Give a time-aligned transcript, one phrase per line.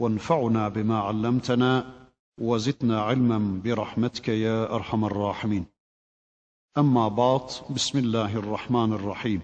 [0.00, 1.94] وانفعنا بما علمتنا
[2.40, 5.66] وزدنا علما برحمتك يا أرحم الراحمين.
[6.78, 9.40] أما بعد بسم الله الرحمن الرحيم.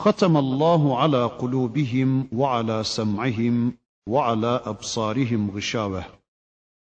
[0.00, 3.72] ختم الله على قلوبهم وعلى سمعهم
[4.08, 6.04] وعلى أبصارهم غشاوة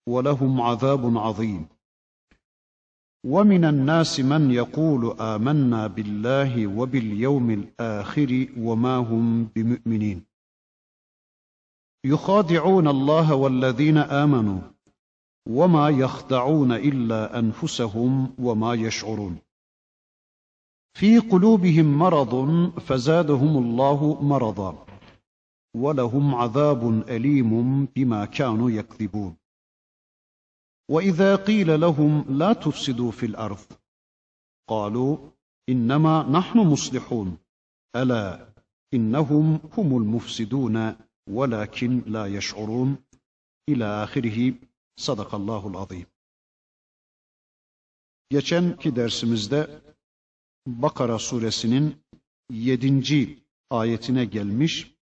[0.07, 1.67] ولهم عذاب عظيم.
[3.26, 10.27] ومن الناس من يقول آمنا بالله وباليوم الآخر وما هم بمؤمنين.
[12.05, 14.61] يخادعون الله والذين آمنوا
[15.49, 19.37] وما يخدعون إلا أنفسهم وما يشعرون.
[20.93, 22.34] في قلوبهم مرض
[22.79, 24.85] فزادهم الله مرضا
[25.76, 29.35] ولهم عذاب أليم بما كانوا يكذبون.
[30.89, 33.65] وإذا قيل لهم لا تفسدوا في الأرض
[34.67, 35.17] قالوا
[35.70, 37.37] إنما نحن مصلحون
[37.95, 38.54] ألا
[38.93, 41.07] إنهم هم المفسدون.
[41.30, 42.96] ولكن لا يشعرون
[43.68, 44.54] إلى آخره
[44.96, 46.07] Sadakallahul azim.
[48.30, 49.82] Geçenki dersimizde
[50.66, 51.96] Bakara suresinin
[52.51, 53.38] 7.
[53.71, 54.95] ayetine gelmiş.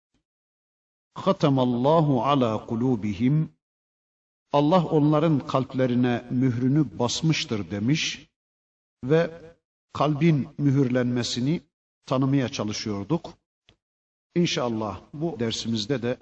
[1.14, 3.54] Hatamallahu ala kulubihim
[4.52, 8.30] Allah onların kalplerine mührünü basmıştır demiş
[9.04, 9.42] ve
[9.94, 11.62] kalbin mühürlenmesini
[12.06, 13.34] tanımaya çalışıyorduk.
[14.35, 16.19] İnşallah bu dersimizde de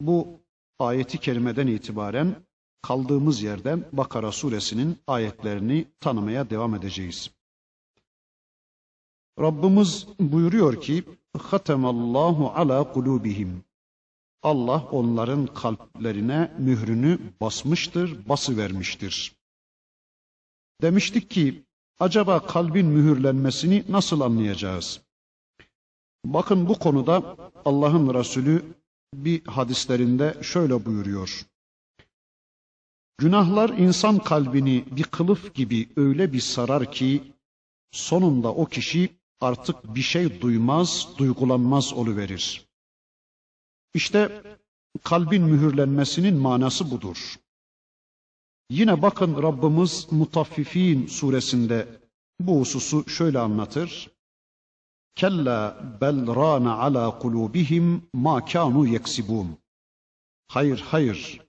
[0.00, 0.40] bu
[0.78, 2.36] ayeti kerimeden itibaren
[2.82, 7.30] kaldığımız yerden Bakara suresinin ayetlerini tanımaya devam edeceğiz.
[9.40, 11.04] Rabbimiz buyuruyor ki
[11.38, 13.64] Hatemallahu ala kulubihim
[14.42, 19.36] Allah onların kalplerine mührünü basmıştır, bası vermiştir.
[20.82, 21.62] Demiştik ki
[22.00, 25.07] acaba kalbin mühürlenmesini nasıl anlayacağız?
[26.24, 28.64] Bakın bu konuda Allah'ın Resulü
[29.14, 31.46] bir hadislerinde şöyle buyuruyor.
[33.18, 37.22] Günahlar insan kalbini bir kılıf gibi öyle bir sarar ki
[37.92, 39.08] sonunda o kişi
[39.40, 42.68] artık bir şey duymaz, duygulanmaz oluverir.
[43.94, 44.42] İşte
[45.02, 47.38] kalbin mühürlenmesinin manası budur.
[48.70, 52.00] Yine bakın Rabbimiz Mutaffifin suresinde
[52.40, 54.10] bu hususu şöyle anlatır.
[55.18, 59.58] Kella bel rana ala kulubihim ma kanu yeksibun.
[60.48, 61.40] Hayır hayır.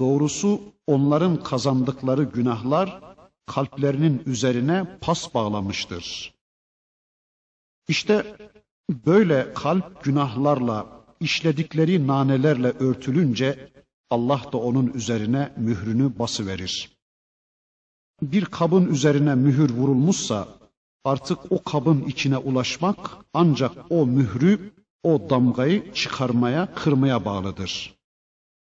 [0.00, 3.00] Doğrusu onların kazandıkları günahlar
[3.46, 6.34] kalplerinin üzerine pas bağlamıştır.
[7.88, 8.36] İşte
[8.90, 10.86] böyle kalp günahlarla
[11.20, 13.72] işledikleri nanelerle örtülünce
[14.10, 16.90] Allah da onun üzerine mührünü basıverir.
[18.22, 20.61] Bir kabın üzerine mühür vurulmuşsa
[21.04, 27.98] Artık o kabın içine ulaşmak ancak o mührü, o damgayı çıkarmaya, kırmaya bağlıdır.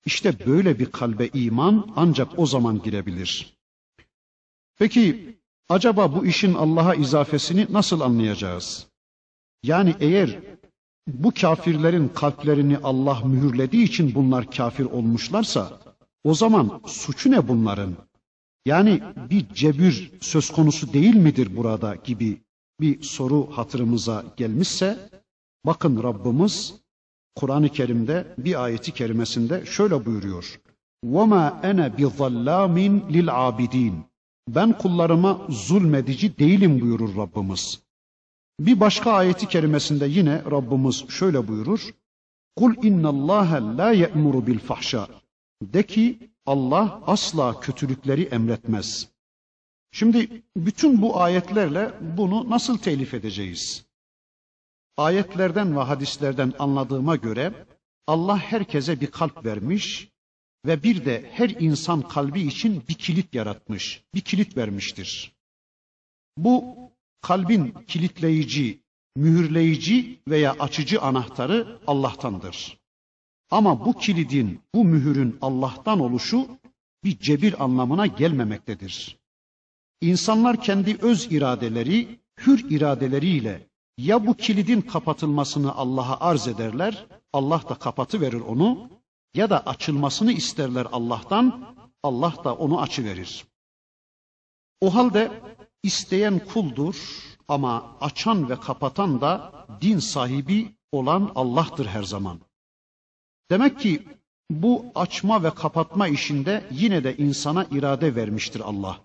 [0.06, 3.58] İşte böyle bir kalbe iman ancak o zaman girebilir.
[4.80, 5.38] Peki
[5.70, 8.88] acaba bu işin Allah'a izafesini nasıl anlayacağız?
[9.64, 10.40] Yani eğer
[11.08, 15.80] bu kafirlerin kalplerini Allah mühürlediği için bunlar kafir olmuşlarsa
[16.24, 18.07] o zaman suçu ne bunların?
[18.67, 22.43] Yani bir cebir söz konusu değil midir burada gibi
[22.81, 25.11] bir soru hatırımıza gelmişse
[25.67, 26.75] bakın Rabbimiz
[27.37, 30.61] Kur'an-ı Kerim'de bir ayeti kerimesinde şöyle buyuruyor.
[31.07, 32.77] وَمَا اَنَا بِظَلَّامٍ
[33.11, 33.93] لِلْعَابِد۪ينَ
[34.49, 37.83] Ben kullarıma zulmedici değilim buyurur Rabbimiz.
[38.61, 41.95] Bir başka ayeti kerimesinde yine Rabbimiz şöyle buyurur.
[42.57, 45.09] Kul innallaha la ye'muru bil fahşa.
[45.63, 49.08] De ki Allah asla kötülükleri emretmez.
[49.92, 53.86] Şimdi bütün bu ayetlerle bunu nasıl telif edeceğiz?
[54.98, 57.54] Ayetlerden ve hadislerden anladığıma göre
[58.08, 60.10] Allah herkese bir kalp vermiş
[60.66, 65.36] ve bir de her insan kalbi için bir kilit yaratmış, bir kilit vermiştir.
[66.38, 66.76] Bu
[67.22, 68.80] kalbin kilitleyici,
[69.16, 72.77] mühürleyici veya açıcı anahtarı Allah'tandır.
[73.52, 76.48] Ama bu kilidin, bu mühürün Allah'tan oluşu
[77.04, 79.18] bir cebir anlamına gelmemektedir.
[80.02, 83.68] İnsanlar kendi öz iradeleri, hür iradeleriyle
[83.98, 88.90] ya bu kilidin kapatılmasını Allah'a arz ederler Allah da kapatı verir onu
[89.34, 93.46] ya da açılmasını isterler Allah'tan Allah da onu açıverir.
[94.82, 95.42] O halde
[95.84, 96.96] isteyen kuldur
[97.48, 102.47] ama açan ve kapatan da din sahibi olan Allah'tır her zaman.
[103.52, 104.04] Demek ki
[104.50, 109.02] bu açma ve kapatma işinde yine de insana irade vermiştir Allah.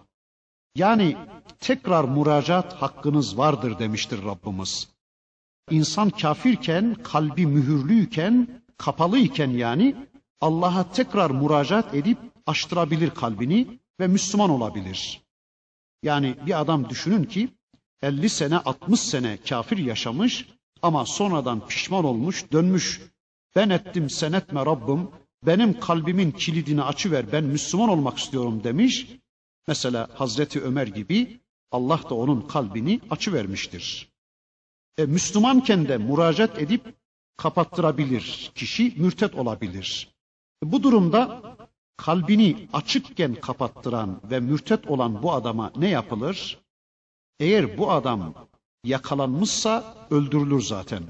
[0.75, 1.17] Yani
[1.61, 4.89] tekrar müracaat hakkınız vardır demiştir Rabbimiz.
[5.71, 9.97] İnsan kafirken, kalbi mühürlüyken, kapalıyken yani
[10.41, 15.23] Allah'a tekrar müracaat edip açtırabilir kalbini ve Müslüman olabilir.
[16.03, 17.49] Yani bir adam düşünün ki
[18.03, 20.49] 50 sene 60 sene kafir yaşamış
[20.83, 23.01] ama sonradan pişman olmuş dönmüş.
[23.57, 25.09] Ben ettim sen etme Rabbim
[25.47, 29.07] benim kalbimin kilidini açıver ben Müslüman olmak istiyorum demiş.
[29.69, 31.41] Mesela Hazreti Ömer gibi
[31.71, 34.13] Allah da onun kalbini açıvermiştir.
[34.99, 36.95] E, Müslümanken de müracaat edip
[37.37, 38.53] kapattırabilir.
[38.55, 40.15] Kişi mürtet olabilir.
[40.65, 41.43] E, bu durumda
[41.97, 46.59] kalbini açıkken kapattıran ve mürtet olan bu adama ne yapılır?
[47.41, 48.35] Eğer bu adam
[48.85, 51.03] yakalanmışsa öldürülür zaten.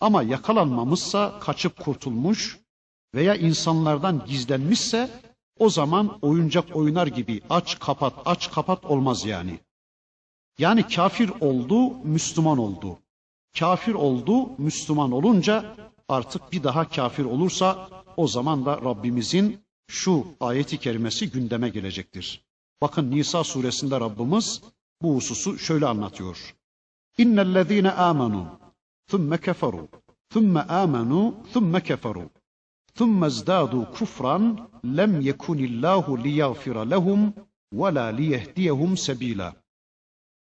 [0.00, 2.58] Ama yakalanmamışsa kaçıp kurtulmuş
[3.14, 5.10] veya insanlardan gizlenmişse
[5.58, 9.58] o zaman oyuncak oynar gibi aç kapat aç kapat olmaz yani.
[10.58, 12.98] Yani kafir oldu, Müslüman oldu.
[13.58, 15.76] Kafir oldu, Müslüman olunca
[16.08, 22.44] artık bir daha kafir olursa o zaman da Rabbimizin şu ayeti kerimesi gündeme gelecektir.
[22.82, 24.62] Bakın Nisa suresinde Rabbimiz
[25.02, 26.54] bu hususu şöyle anlatıyor.
[27.18, 28.57] İnnellezîne âmenû
[29.09, 29.87] thumme keferû
[30.29, 31.21] thumme âmenû
[31.53, 32.29] thumme keferû
[32.99, 34.37] ثُمَّ ازْدَادُوا كُفْرًا
[34.99, 37.21] لَمْ يَكُنِ اللّٰهُ لِيَغْفِرَ لَهُمْ
[37.79, 39.53] وَلَا لِيَهْدِيَهُمْ سَب۪يلًا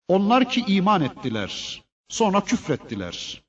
[0.08, 3.42] Onlar ki iman ettiler, sonra küfrettiler.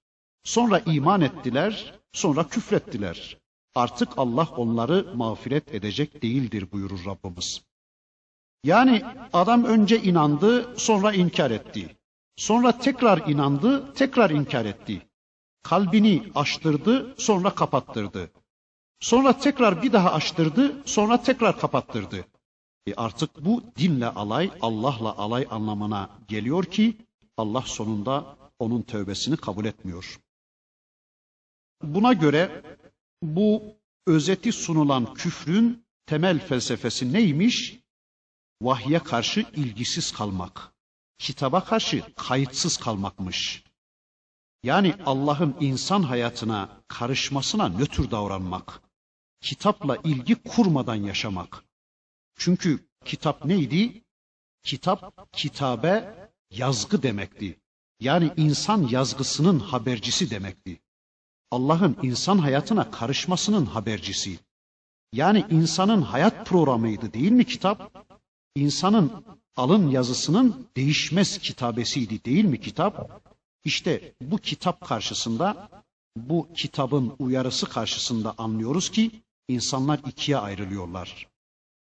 [0.44, 3.38] Sonra iman ettiler, sonra küfrettiler.
[3.76, 7.62] Artık Allah onları mağfiret edecek değildir buyurur Rabbimiz.
[8.64, 9.04] Yani
[9.34, 11.98] adam önce inandı, sonra inkar etti.
[12.41, 15.09] Sonra tekrar inandı, tekrar inkar etti.
[15.63, 18.31] Kalbini açtırdı, sonra kapattırdı.
[19.01, 22.25] Sonra tekrar bir daha açtırdı, sonra tekrar kapattırdı.
[22.87, 26.97] E artık bu dinle alay, Allah'la alay anlamına geliyor ki
[27.37, 30.21] Allah sonunda onun tövbesini kabul etmiyor.
[31.83, 32.63] Buna göre
[33.23, 33.63] bu
[34.07, 37.81] özeti sunulan küfrün temel felsefesi neymiş?
[38.63, 40.70] Vahye karşı ilgisiz kalmak,
[41.21, 43.65] kitaba karşı kayıtsız kalmakmış.
[44.63, 48.83] Yani Allah'ın insan hayatına karışmasına nötr davranmak
[49.41, 51.65] kitapla ilgi kurmadan yaşamak.
[52.37, 54.05] Çünkü kitap neydi?
[54.63, 57.61] Kitap kitabe yazgı demekti.
[58.01, 60.81] Yani insan yazgısının habercisi demekti.
[61.51, 64.39] Allah'ın insan hayatına karışmasının habercisi.
[65.13, 68.07] Yani insanın hayat programıydı değil mi kitap?
[68.55, 69.25] İnsanın
[69.57, 73.23] alın yazısının değişmez kitabesiydi değil mi kitap?
[73.65, 75.69] İşte bu kitap karşısında,
[76.17, 79.11] bu kitabın uyarısı karşısında anlıyoruz ki
[79.49, 81.29] insanlar ikiye ayrılıyorlar.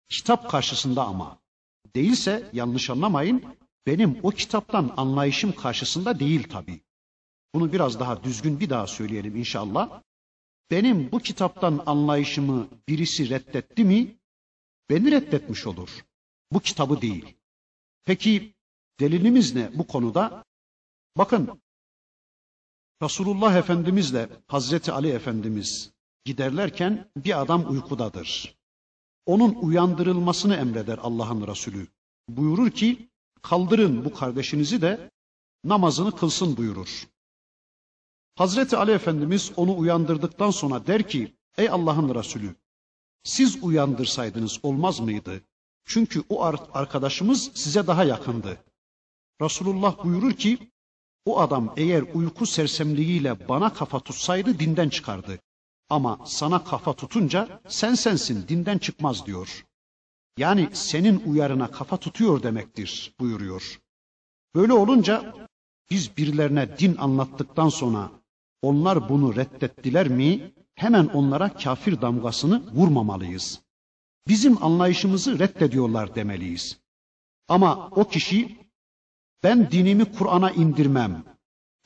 [0.08, 1.38] Kitap karşısında ama.
[1.96, 3.44] Değilse yanlış anlamayın,
[3.86, 6.80] benim o kitaptan anlayışım karşısında değil tabii.
[7.54, 10.02] Bunu biraz daha düzgün bir daha söyleyelim inşallah.
[10.70, 14.16] Benim bu kitaptan anlayışımı birisi reddetti mi,
[14.90, 16.04] beni reddetmiş olur.
[16.52, 17.37] Bu kitabı değil.
[18.04, 18.54] Peki
[19.00, 20.44] delilimiz ne bu konuda?
[21.16, 21.60] Bakın
[23.02, 25.92] Resulullah Efendimizle Hazreti Ali Efendimiz
[26.24, 28.58] giderlerken bir adam uykudadır.
[29.26, 31.86] Onun uyandırılmasını emreder Allah'ın Resulü.
[32.28, 33.08] Buyurur ki
[33.42, 35.10] kaldırın bu kardeşinizi de
[35.64, 37.08] namazını kılsın buyurur.
[38.34, 42.54] Hazreti Ali Efendimiz onu uyandırdıktan sonra der ki ey Allah'ın Resulü
[43.22, 45.40] siz uyandırsaydınız olmaz mıydı?
[45.88, 48.64] Çünkü o arkadaşımız size daha yakındı.
[49.42, 50.72] Resulullah buyurur ki
[51.24, 55.38] o adam eğer uyku sersemliğiyle bana kafa tutsaydı dinden çıkardı.
[55.88, 59.64] Ama sana kafa tutunca sen sensin dinden çıkmaz diyor.
[60.38, 63.80] Yani senin uyarına kafa tutuyor demektir buyuruyor.
[64.54, 65.34] Böyle olunca
[65.90, 68.10] biz birilerine din anlattıktan sonra
[68.62, 73.67] onlar bunu reddettiler mi hemen onlara kafir damgasını vurmamalıyız.
[74.28, 76.78] Bizim anlayışımızı reddediyorlar demeliyiz.
[77.48, 78.56] Ama o kişi
[79.42, 81.24] ben dinimi Kur'an'a indirmem,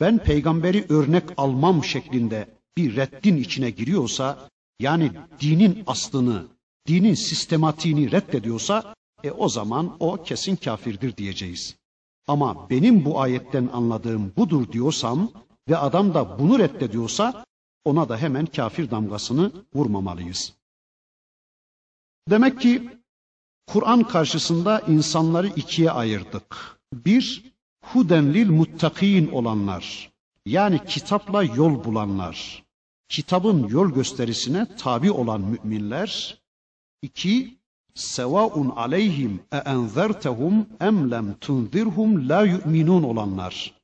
[0.00, 4.48] ben peygamberi örnek almam şeklinde bir reddin içine giriyorsa,
[4.80, 6.46] yani dinin aslını,
[6.86, 8.94] dinin sistematiğini reddediyorsa,
[9.24, 11.76] e o zaman o kesin kafirdir diyeceğiz.
[12.26, 15.32] Ama benim bu ayetten anladığım budur diyorsam
[15.68, 17.44] ve adam da bunu reddediyorsa,
[17.84, 20.52] ona da hemen kafir damgasını vurmamalıyız.
[22.30, 22.90] Demek ki
[23.66, 26.78] Kur'an karşısında insanları ikiye ayırdık.
[26.92, 27.52] Bir,
[27.84, 30.12] hudenlil muttakin olanlar.
[30.46, 32.62] Yani kitapla yol bulanlar.
[33.08, 36.38] Kitabın yol gösterisine tabi olan müminler.
[37.02, 37.58] İki,
[37.94, 43.74] sevaun aleyhim e enzertehum em lem tunzirhum la yu'minun olanlar.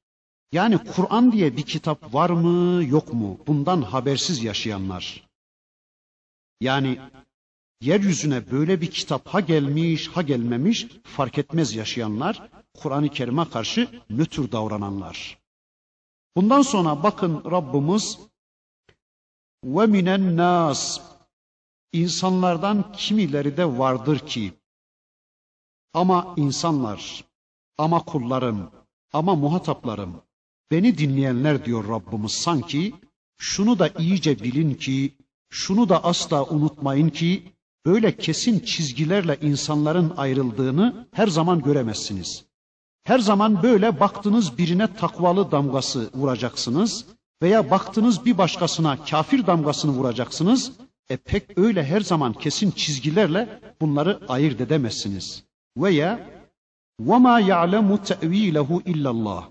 [0.52, 5.28] Yani Kur'an diye bir kitap var mı yok mu bundan habersiz yaşayanlar.
[6.61, 6.99] Yani
[7.80, 14.52] yeryüzüne böyle bir kitap ha gelmiş ha gelmemiş fark etmez yaşayanlar, Kur'an-ı Kerim'e karşı nötr
[14.52, 15.38] davrananlar.
[16.37, 18.18] Bundan sonra bakın Rabbimiz
[19.64, 21.00] ve minen nas
[21.92, 24.52] insanlardan kimileri de vardır ki
[25.92, 27.25] ama insanlar
[27.78, 28.70] ama kullarım
[29.12, 30.23] ama muhataplarım
[30.70, 32.94] beni dinleyenler diyor Rabbimiz sanki
[33.38, 35.14] şunu da iyice bilin ki
[35.49, 37.52] şunu da asla unutmayın ki
[37.88, 42.46] böyle kesin çizgilerle insanların ayrıldığını her zaman göremezsiniz.
[43.03, 47.06] Her zaman böyle baktınız birine takvalı damgası vuracaksınız
[47.42, 50.72] veya baktınız bir başkasına kafir damgasını vuracaksınız.
[51.10, 55.44] E pek öyle her zaman kesin çizgilerle bunları ayırt edemezsiniz.
[55.77, 56.30] Veya
[57.01, 59.44] وَمَا يَعْلَمُ تَأْو۪يلَهُ اِلَّا اللّٰهِ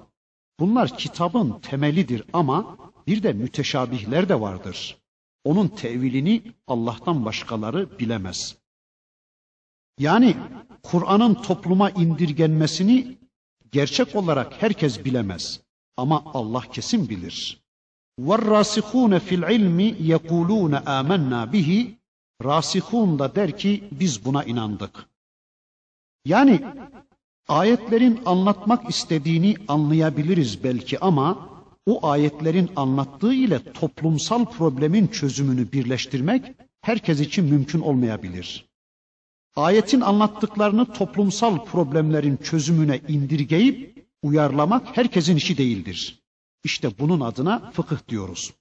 [0.60, 2.76] Bunlar kitabın temelidir ama
[3.06, 4.98] bir de müteşabihler de vardır.
[5.46, 8.56] Onun tevilini Allah'tan başkaları bilemez.
[9.98, 10.36] Yani
[10.82, 13.18] Kur'an'ın topluma indirgenmesini
[13.72, 15.60] gerçek olarak herkes bilemez
[15.96, 17.62] ama Allah kesin bilir.
[18.20, 21.98] وَالرَّاسِخُونَ fil ilmi يَقُولُونَ آمَنَّا bihi
[22.44, 25.08] Rasihun da der ki biz buna inandık.
[26.24, 26.60] Yani
[27.48, 31.48] ayetlerin anlatmak istediğini anlayabiliriz belki ama
[31.87, 36.45] o ayetlerin anlattığı ile toplumsal problemin çözümünü birleştirmek
[36.81, 38.65] herkes için mümkün olmayabilir.
[39.55, 46.23] Ayetin anlattıklarını toplumsal problemlerin çözümüne indirgeyip uyarlamak herkesin işi değildir.
[46.63, 48.53] İşte bunun adına fıkıh diyoruz.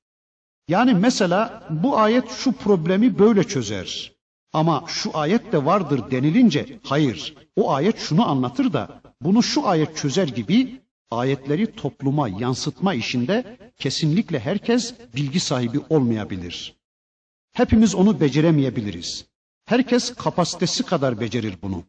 [0.68, 4.12] Yani mesela bu ayet şu problemi böyle çözer.
[4.52, 9.96] Ama şu ayet de vardır denilince hayır o ayet şunu anlatır da bunu şu ayet
[9.96, 10.80] çözer gibi
[11.10, 16.76] ayetleri topluma yansıtma işinde kesinlikle herkes bilgi sahibi olmayabilir.
[17.52, 19.26] Hepimiz onu beceremeyebiliriz.
[19.64, 21.84] Herkes kapasitesi kadar becerir bunu.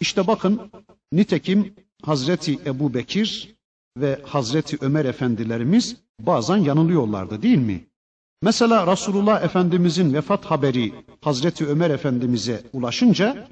[0.00, 0.70] İşte bakın
[1.12, 3.56] nitekim Hazreti Ebu Bekir
[3.96, 7.86] ve Hazreti Ömer efendilerimiz bazen yanılıyorlardı değil mi?
[8.42, 13.48] Mesela Resulullah Efendimizin vefat haberi Hazreti Ömer Efendimiz'e ulaşınca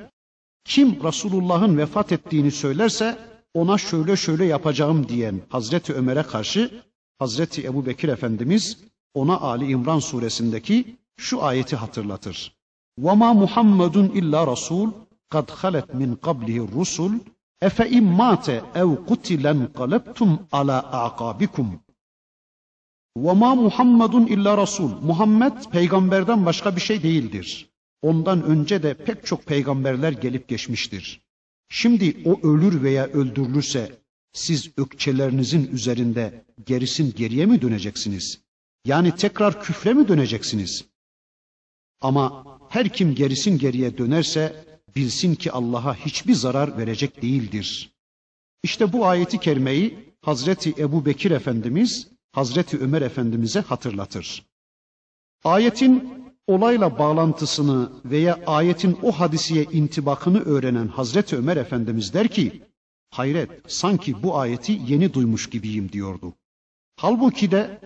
[0.65, 3.19] kim Resulullah'ın vefat ettiğini söylerse
[3.58, 6.84] ona şöyle şöyle yapacağım diyen Hazreti Ömer'e karşı
[7.20, 8.78] Hazreti Ebu Bekir Efendimiz
[9.14, 12.56] ona Ali İmran suresindeki şu ayeti hatırlatır.
[13.00, 14.90] وَمَا مُحَمَّدٌ اِلَّا رَسُولٌ
[15.34, 17.12] قَدْ خَلَتْ مِنْ قَبْلِهِ الرُّسُلُ
[17.68, 18.48] اَفَاِمْ مَاتَ
[18.82, 21.68] اَوْ قُتِلًا قَلَبْتُمْ عَلَى اَعْقَابِكُمْ
[23.26, 27.70] وَمَا مُحَمَّدٌ اِلَّا رَسُولٌ Muhammed peygamberden başka bir şey değildir.
[28.02, 31.22] Ondan önce de pek çok peygamberler gelip geçmiştir.
[31.69, 33.99] Şimdi o ölür veya öldürülürse
[34.33, 38.41] siz ökçelerinizin üzerinde gerisin geriye mi döneceksiniz?
[38.85, 40.85] Yani tekrar küfre mi döneceksiniz?
[42.01, 44.65] Ama her kim gerisin geriye dönerse
[44.97, 47.93] bilsin ki Allah'a hiçbir zarar verecek değildir.
[48.63, 54.47] İşte bu ayeti kerimeyi Hazreti Ebu Bekir Efendimiz Hazreti Ömer Efendimiz'e hatırlatır.
[55.45, 56.13] Ayetin
[56.49, 62.63] olayla bağlantısını veya ayetin o hadisiye intibakını öğrenen Hazreti Ömer Efendimiz der ki,
[63.11, 66.35] hayret sanki bu ayeti yeni duymuş gibiyim diyordu.
[66.97, 67.81] Halbuki de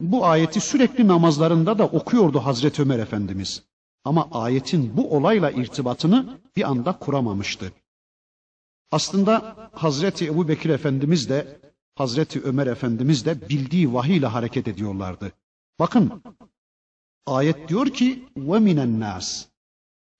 [0.00, 3.62] bu ayeti sürekli namazlarında da okuyordu Hazreti Ömer Efendimiz.
[4.04, 7.72] Ama ayetin bu olayla irtibatını bir anda kuramamıştı.
[8.90, 11.60] Aslında Hazreti Ebu Bekir Efendimiz de
[11.94, 15.32] Hazreti Ömer Efendimiz de bildiği vahiy ile hareket ediyorlardı.
[15.78, 16.22] Bakın
[17.26, 19.46] Ayet diyor ki ve minen nas.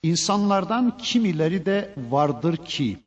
[0.03, 2.99] İnsanlardan kimileri de vardır ki.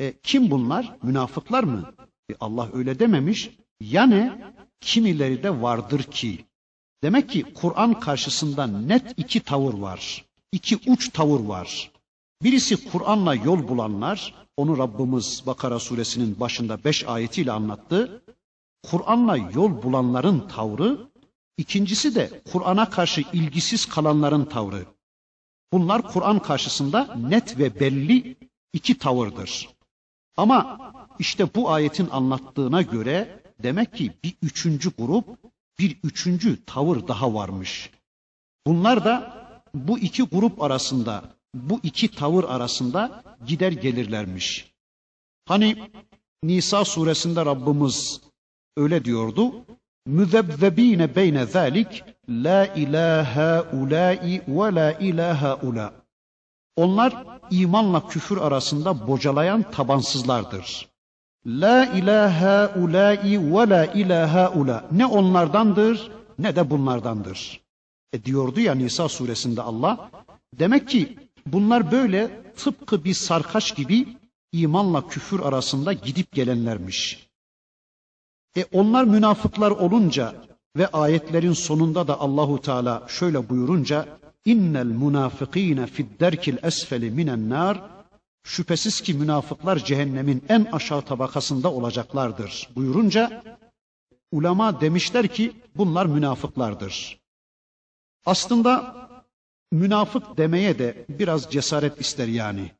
[0.00, 0.96] E, kim bunlar?
[1.02, 1.94] Münafıklar mı?
[2.30, 3.50] E, Allah öyle dememiş.
[3.80, 4.32] Yani
[4.80, 6.44] kimileri de vardır ki.
[7.02, 10.24] Demek ki Kur'an karşısında net iki tavır var.
[10.52, 11.90] İki uç tavır var.
[12.42, 18.22] Birisi Kur'an'la yol bulanlar, onu Rabbimiz Bakara suresinin başında beş ayetiyle anlattı.
[18.90, 20.98] Kur'an'la yol bulanların tavrı
[21.56, 24.86] İkincisi de Kur'an'a karşı ilgisiz kalanların tavrı.
[25.72, 28.36] Bunlar Kur'an karşısında net ve belli
[28.72, 29.68] iki tavırdır.
[30.36, 35.26] Ama işte bu ayetin anlattığına göre demek ki bir üçüncü grup
[35.78, 37.90] bir üçüncü tavır daha varmış.
[38.66, 39.36] Bunlar da
[39.74, 44.72] bu iki grup arasında, bu iki tavır arasında gider gelirlermiş.
[45.44, 45.90] Hani
[46.42, 48.20] Nisa suresinde Rabbimiz
[48.76, 49.64] öyle diyordu.
[50.06, 55.92] Müzebbebine beyne zalik la ilaha ulai ve la ilaha ula.
[56.76, 60.88] Onlar imanla küfür arasında bocalayan tabansızlardır.
[61.46, 64.84] La ilaha ulai ve la ilaha ula.
[64.92, 67.60] Ne onlardandır ne de bunlardandır.
[68.12, 70.10] E diyordu ya Nisa suresinde Allah.
[70.54, 74.08] Demek ki bunlar böyle tıpkı bir sarkaç gibi
[74.52, 77.25] imanla küfür arasında gidip gelenlermiş.
[78.56, 80.34] E onlar münafıklar olunca
[80.76, 87.82] ve ayetlerin sonunda da Allahu Teala şöyle buyurunca innel munafikine fid derkil esfeli minen nar
[88.44, 93.42] şüphesiz ki münafıklar cehennemin en aşağı tabakasında olacaklardır buyurunca
[94.32, 97.20] ulema demişler ki bunlar münafıklardır.
[98.26, 98.96] Aslında
[99.72, 102.70] münafık demeye de biraz cesaret ister yani.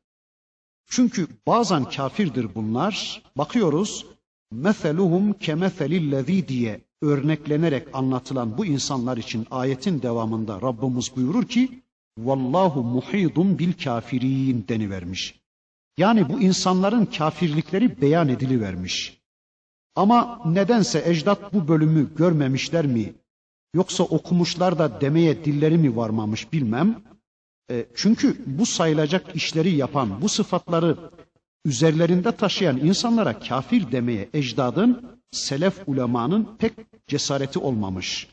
[0.89, 3.23] Çünkü bazen kafirdir bunlar.
[3.35, 4.05] Bakıyoruz
[4.51, 11.81] meseluhum kemeselillezî diye örneklenerek anlatılan bu insanlar için ayetin devamında Rabbimiz buyurur ki
[12.17, 15.39] vallahu muhidun bil kafirin denivermiş.
[15.97, 19.21] Yani bu insanların kafirlikleri beyan edilivermiş.
[19.95, 23.13] Ama nedense ecdat bu bölümü görmemişler mi?
[23.73, 27.03] Yoksa okumuşlar da demeye dilleri mi varmamış bilmem.
[27.71, 30.97] E, çünkü bu sayılacak işleri yapan, bu sıfatları
[31.67, 36.73] üzerlerinde taşıyan insanlara kafir demeye ecdadın, selef ulemanın pek
[37.07, 38.27] cesareti olmamış.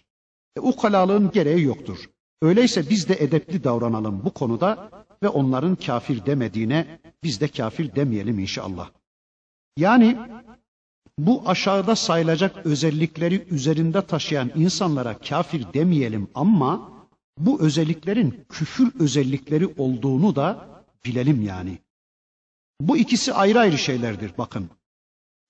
[0.56, 2.10] E, ukalalığın gereği yoktur.
[2.42, 4.90] Öyleyse biz de edepli davranalım bu konuda
[5.22, 8.90] ve onların kafir demediğine biz de kafir demeyelim inşallah.
[9.76, 10.18] Yani
[11.18, 16.92] bu aşağıda sayılacak özellikleri üzerinde taşıyan insanlara kafir demeyelim ama
[17.38, 20.68] bu özelliklerin küfür özellikleri olduğunu da
[21.04, 21.78] bilelim yani.
[22.80, 24.70] Bu ikisi ayrı ayrı şeylerdir bakın.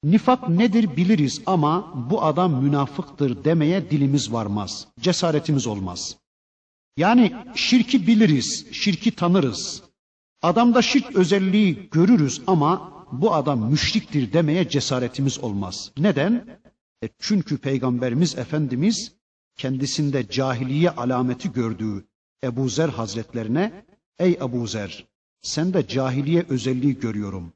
[0.04, 4.88] Nifak nedir biliriz ama bu adam münafıktır demeye dilimiz varmaz.
[5.00, 6.16] Cesaretimiz olmaz.
[6.96, 9.82] Yani şirki biliriz, şirki tanırız.
[10.42, 15.92] Adamda şirk özelliği görürüz ama bu adam müşriktir demeye cesaretimiz olmaz.
[15.98, 16.60] Neden?
[17.04, 19.12] E çünkü Peygamberimiz Efendimiz
[19.56, 22.04] kendisinde cahiliye alameti gördüğü
[22.44, 23.84] Ebu Zer Hazretlerine
[24.18, 25.06] Ey Ebu Zer
[25.44, 27.52] sende cahiliye özelliği görüyorum.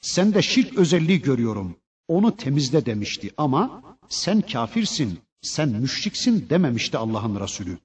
[0.00, 1.76] Sende şirk özelliği görüyorum.
[2.08, 7.78] Onu temizle demişti ama sen kafirsin, sen müşriksin dememişti Allah'ın Resulü.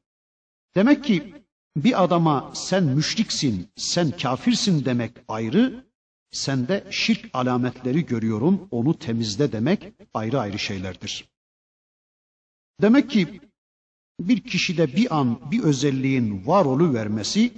[0.75, 1.33] Demek ki
[1.77, 5.85] bir adama sen müşriksin, sen kafirsin demek ayrı,
[6.31, 11.29] sende şirk alametleri görüyorum, onu temizle demek ayrı ayrı şeylerdir.
[12.81, 13.41] Demek ki
[14.19, 17.51] bir kişide bir an bir özelliğin var vermesi,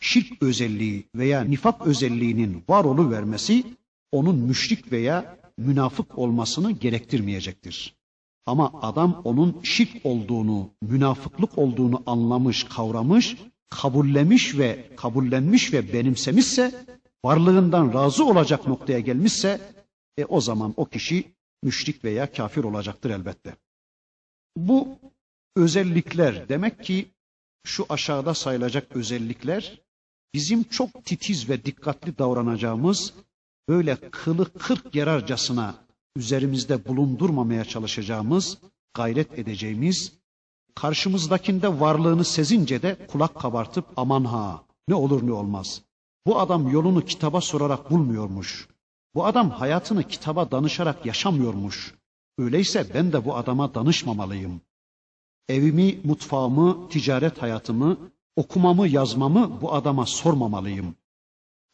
[0.00, 3.64] şirk özelliği veya nifak özelliğinin var vermesi,
[4.12, 7.94] onun müşrik veya münafık olmasını gerektirmeyecektir.
[8.46, 13.36] Ama adam onun şirk olduğunu, münafıklık olduğunu anlamış, kavramış,
[13.70, 16.86] kabullemiş ve kabullenmiş ve benimsemişse,
[17.24, 19.60] varlığından razı olacak noktaya gelmişse,
[20.18, 21.24] e o zaman o kişi
[21.62, 23.56] müşrik veya kafir olacaktır elbette.
[24.56, 24.98] Bu
[25.56, 27.06] özellikler demek ki
[27.64, 29.80] şu aşağıda sayılacak özellikler
[30.34, 33.12] bizim çok titiz ve dikkatli davranacağımız
[33.68, 35.74] böyle kılı kırk yararcasına
[36.16, 38.58] üzerimizde bulundurmamaya çalışacağımız,
[38.94, 40.12] gayret edeceğimiz,
[40.74, 45.82] karşımızdakinde varlığını sezince de kulak kabartıp aman ha ne olur ne olmaz.
[46.26, 48.68] Bu adam yolunu kitaba sorarak bulmuyormuş.
[49.14, 51.94] Bu adam hayatını kitaba danışarak yaşamıyormuş.
[52.38, 54.60] Öyleyse ben de bu adama danışmamalıyım.
[55.48, 57.98] Evimi, mutfağımı, ticaret hayatımı,
[58.36, 60.96] okumamı, yazmamı bu adama sormamalıyım.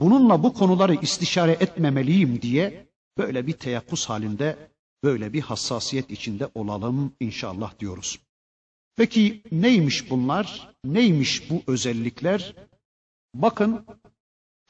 [0.00, 2.86] Bununla bu konuları istişare etmemeliyim diye
[3.18, 4.70] böyle bir teyakkuz halinde,
[5.04, 8.18] böyle bir hassasiyet içinde olalım inşallah diyoruz.
[8.96, 10.74] Peki neymiş bunlar?
[10.84, 12.54] Neymiş bu özellikler?
[13.34, 13.86] Bakın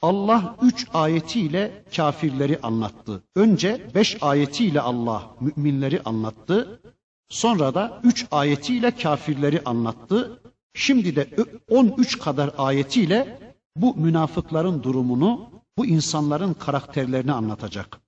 [0.01, 3.23] Allah üç ayetiyle kafirleri anlattı.
[3.35, 6.81] Önce beş ayetiyle Allah müminleri anlattı.
[7.29, 10.40] Sonra da üç ayetiyle kafirleri anlattı.
[10.73, 11.29] Şimdi de
[11.69, 13.39] on üç kadar ayetiyle
[13.75, 17.99] bu münafıkların durumunu, bu insanların karakterlerini anlatacak.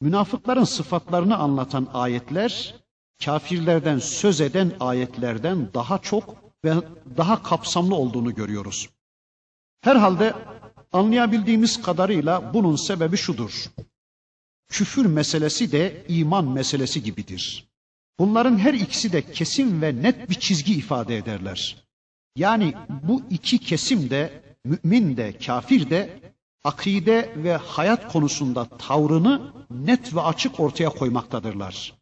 [0.00, 2.74] Münafıkların sıfatlarını anlatan ayetler,
[3.24, 6.74] kafirlerden söz eden ayetlerden daha çok ve
[7.16, 8.88] daha kapsamlı olduğunu görüyoruz.
[9.80, 10.34] Herhalde
[10.92, 13.64] anlayabildiğimiz kadarıyla bunun sebebi şudur.
[14.68, 17.70] Küfür meselesi de iman meselesi gibidir.
[18.18, 21.89] Bunların her ikisi de kesin ve net bir çizgi ifade ederler.
[22.36, 26.20] Yani bu iki kesim de mümin de kafir de
[26.64, 31.94] akide ve hayat konusunda tavrını net ve açık ortaya koymaktadırlar.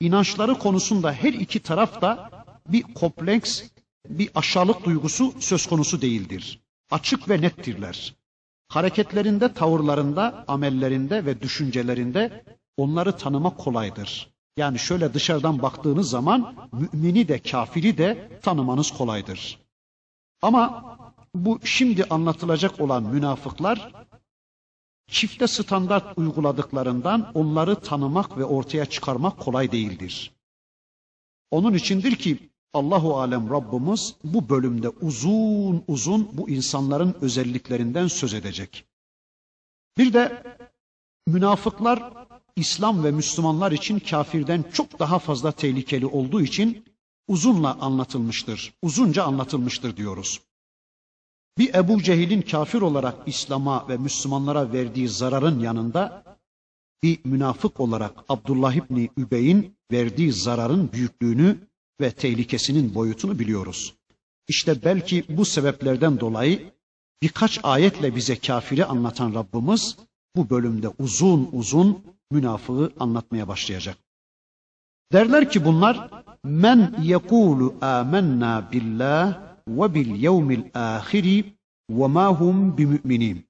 [0.00, 2.30] İnançları konusunda her iki taraf da
[2.68, 3.62] bir kompleks,
[4.08, 6.60] bir aşağılık duygusu söz konusu değildir.
[6.90, 8.14] Açık ve nettirler.
[8.68, 12.44] Hareketlerinde, tavırlarında, amellerinde ve düşüncelerinde
[12.76, 14.30] onları tanımak kolaydır.
[14.58, 19.58] Yani şöyle dışarıdan baktığınız zaman mümini de kafiri de tanımanız kolaydır.
[20.42, 20.84] Ama
[21.34, 23.92] bu şimdi anlatılacak olan münafıklar
[25.06, 30.32] çifte standart uyguladıklarından onları tanımak ve ortaya çıkarmak kolay değildir.
[31.50, 38.84] Onun içindir ki Allahu alem Rabbimiz bu bölümde uzun uzun bu insanların özelliklerinden söz edecek.
[39.98, 40.42] Bir de
[41.26, 42.17] münafıklar
[42.58, 46.84] İslam ve Müslümanlar için kafirden çok daha fazla tehlikeli olduğu için
[47.28, 48.74] uzunla anlatılmıştır.
[48.82, 50.40] Uzunca anlatılmıştır diyoruz.
[51.58, 56.24] Bir Ebu Cehil'in kafir olarak İslam'a ve Müslümanlara verdiği zararın yanında
[57.02, 61.58] bir münafık olarak Abdullah İbni Übey'in verdiği zararın büyüklüğünü
[62.00, 63.94] ve tehlikesinin boyutunu biliyoruz.
[64.48, 66.72] İşte belki bu sebeplerden dolayı
[67.22, 69.96] birkaç ayetle bize kafiri anlatan Rabbimiz
[70.36, 73.96] bu bölümde uzun uzun münafığı anlatmaya başlayacak.
[75.12, 76.10] Derler ki bunlar
[76.44, 81.54] men yekulu amennâ billah ve bil yevmil ahiri
[81.90, 83.46] ve ma hum bimü'minin.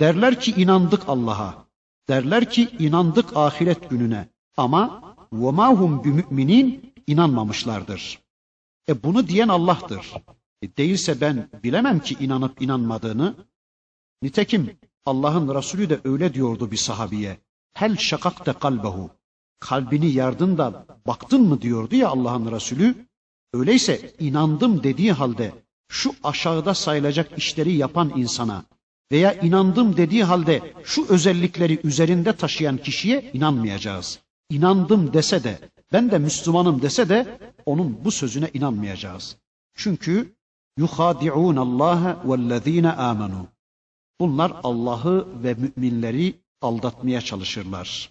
[0.00, 1.66] Derler ki inandık Allah'a.
[2.08, 4.28] Derler ki inandık ahiret gününe.
[4.56, 8.18] Ama ve ma hum bimü'minin inanmamışlardır.
[8.88, 10.12] E bunu diyen Allah'tır.
[10.62, 13.34] E değilse ben bilemem ki inanıp inanmadığını.
[14.22, 17.38] Nitekim Allah'ın Resulü de öyle diyordu bir sahabiye.
[17.74, 19.10] Hel şakakte kalbehu.
[19.60, 22.94] Kalbini yardın da baktın mı diyordu ya Allah'ın Resulü.
[23.54, 25.52] Öyleyse inandım dediği halde
[25.88, 28.64] şu aşağıda sayılacak işleri yapan insana
[29.12, 34.20] veya inandım dediği halde şu özellikleri üzerinde taşıyan kişiye inanmayacağız.
[34.50, 35.58] İnandım dese de
[35.92, 39.36] ben de Müslümanım dese de onun bu sözüne inanmayacağız.
[39.74, 40.34] Çünkü
[40.78, 43.46] yuhadi'un Allah vellezine amenu.
[44.20, 48.10] Bunlar Allah'ı ve müminleri aldatmaya çalışırlar.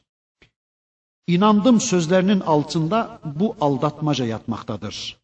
[1.28, 5.18] İnandım sözlerinin altında bu aldatmaca yatmaktadır.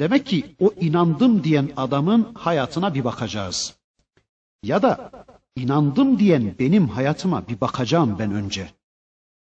[0.00, 3.74] Demek ki o inandım diyen adamın hayatına bir bakacağız.
[4.62, 5.10] Ya da
[5.56, 8.70] inandım diyen benim hayatıma bir bakacağım ben önce.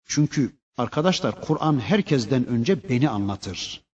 [0.04, 3.84] Çünkü arkadaşlar Kur'an herkesten önce beni anlatır.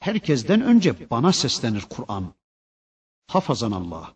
[0.00, 2.34] Herkesten önce bana seslenir Kur'an.
[3.26, 4.14] Hafazan Allah.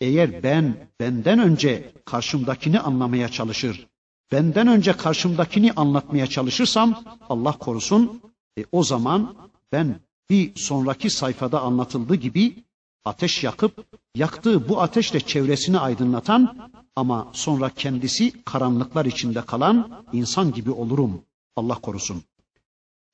[0.00, 3.86] Eğer ben benden önce karşımdakini anlamaya çalışır,
[4.32, 8.20] benden önce karşımdakini anlatmaya çalışırsam Allah korusun
[8.58, 9.36] e, o zaman
[9.72, 12.64] ben bir sonraki sayfada anlatıldığı gibi
[13.04, 20.70] ateş yakıp yaktığı bu ateşle çevresini aydınlatan ama sonra kendisi karanlıklar içinde kalan insan gibi
[20.70, 21.22] olurum.
[21.56, 22.22] Allah korusun.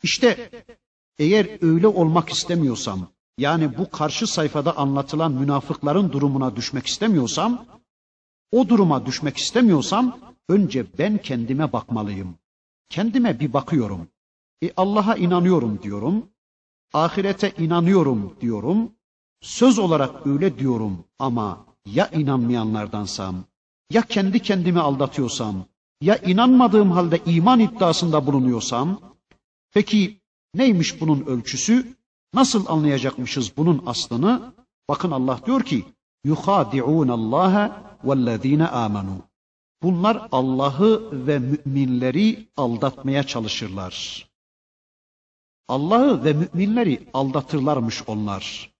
[0.03, 0.50] İşte
[1.18, 7.66] eğer öyle olmak istemiyorsam, yani bu karşı sayfada anlatılan münafıkların durumuna düşmek istemiyorsam,
[8.53, 10.18] o duruma düşmek istemiyorsam
[10.49, 12.35] önce ben kendime bakmalıyım.
[12.89, 14.09] Kendime bir bakıyorum.
[14.63, 16.29] E Allah'a inanıyorum diyorum
[16.95, 18.93] ahirete inanıyorum diyorum.
[19.41, 23.45] Söz olarak öyle diyorum ama ya inanmayanlardansam,
[23.91, 25.65] ya kendi kendimi aldatıyorsam,
[26.01, 29.01] ya inanmadığım halde iman iddiasında bulunuyorsam,
[29.73, 30.21] peki
[30.55, 31.97] neymiş bunun ölçüsü?
[32.35, 34.55] Nasıl anlayacakmışız bunun aslını?
[34.89, 35.85] Bakın Allah diyor ki,
[36.25, 39.23] yuhadi'un Allah vellezine amenu.
[39.85, 44.27] Bunlar Allah'ı ve müminleri aldatmaya çalışırlar.
[45.68, 48.75] Allah'ı ve müminleri aldatırlarmış onlar.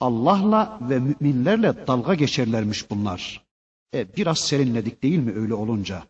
[0.00, 3.46] Allah'la ve müminlerle dalga geçerlermiş bunlar.
[3.94, 6.04] E, biraz serinledik değil mi öyle olunca?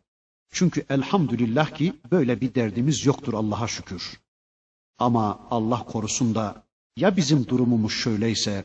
[0.50, 4.20] Çünkü elhamdülillah ki böyle bir derdimiz yoktur Allah'a şükür.
[4.98, 8.64] Ama Allah korusun da ya bizim durumumuz şöyleyse,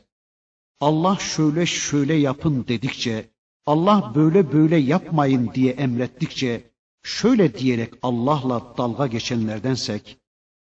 [0.79, 3.36] Allah şöyle şöyle yapın dedikçe,
[3.67, 6.71] Allah böyle böyle yapmayın diye emrettikçe,
[7.03, 10.19] şöyle diyerek Allah'la dalga geçenlerdensek,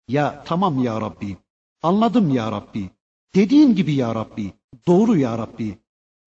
[0.09, 1.37] ya tamam ya Rabbi,
[1.83, 2.90] anladım ya Rabbi,
[3.35, 4.52] dediğin gibi ya Rabbi,
[4.87, 5.78] doğru ya Rabbi.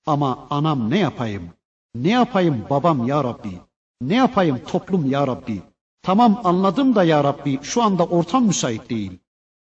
[0.06, 1.50] Ama anam ne yapayım?
[1.96, 3.60] Ne yapayım babam ya Rabbi?
[4.02, 5.62] Ne yapayım toplum ya Rabbi?
[6.02, 9.20] Tamam anladım da ya Rabbi şu anda ortam müsait değil.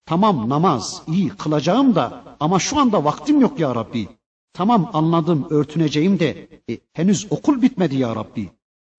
[0.06, 4.08] Tamam namaz iyi kılacağım da ama şu anda vaktim yok ya Rabbi.
[4.54, 8.50] Tamam anladım örtüneceğim de e, henüz okul bitmedi ya Rabbi.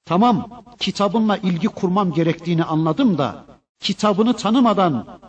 [0.05, 3.45] Tamam kitabınla ilgi kurmam gerektiğini anladım da
[3.79, 5.19] kitabını tanımadan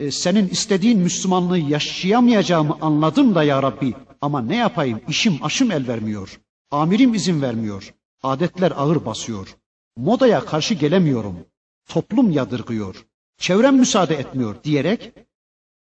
[0.00, 3.94] e, senin istediğin Müslümanlığı yaşayamayacağımı anladım da ya Rabbi.
[4.20, 6.40] Ama ne yapayım işim aşım el vermiyor.
[6.70, 7.94] Amirim izin vermiyor.
[8.22, 9.56] Adetler ağır basıyor.
[9.96, 11.46] Modaya karşı gelemiyorum.
[11.88, 13.06] Toplum yadırgıyor.
[13.38, 15.12] Çevrem müsaade etmiyor diyerek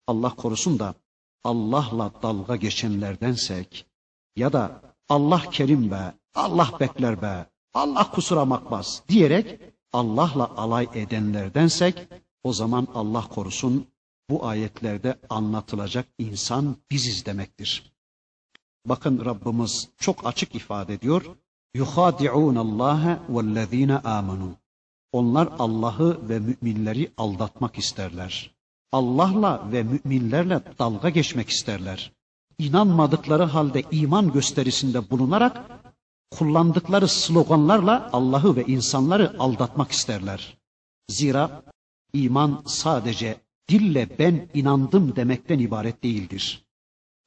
[0.07, 0.95] Allah korusun da
[1.44, 3.86] Allah'la dalga geçenlerdensek
[4.36, 9.60] ya da Allah kerim be, Allah bekler be, Allah kusura bakmaz diyerek
[9.92, 12.08] Allah'la alay edenlerdensek
[12.44, 13.86] o zaman Allah korusun
[14.30, 17.92] bu ayetlerde anlatılacak insan biziz demektir.
[18.86, 21.36] Bakın Rabbimiz çok açık ifade ediyor.
[21.76, 24.54] يُخَادِعُونَ اللّٰهَ وَالَّذ۪ينَ آمَنُوا
[25.12, 28.56] Onlar Allah'ı ve müminleri aldatmak isterler.
[28.91, 32.11] Allah'la ve müminlerle dalga geçmek isterler.
[32.57, 35.61] İnanmadıkları halde iman gösterisinde bulunarak
[36.31, 40.57] kullandıkları sloganlarla Allah'ı ve insanları aldatmak isterler.
[41.09, 41.63] Zira
[42.13, 46.65] iman sadece dille ben inandım demekten ibaret değildir.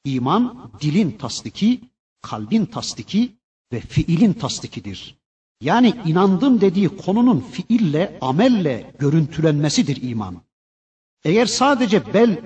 [0.05, 1.81] İman dilin tasdiki,
[2.21, 3.35] kalbin tasdiki
[3.73, 5.15] ve fiilin tasdikidir.
[5.61, 10.41] Yani inandım dediği konunun fiille, amelle görüntülenmesidir iman.
[11.25, 12.41] Eğer sadece bel,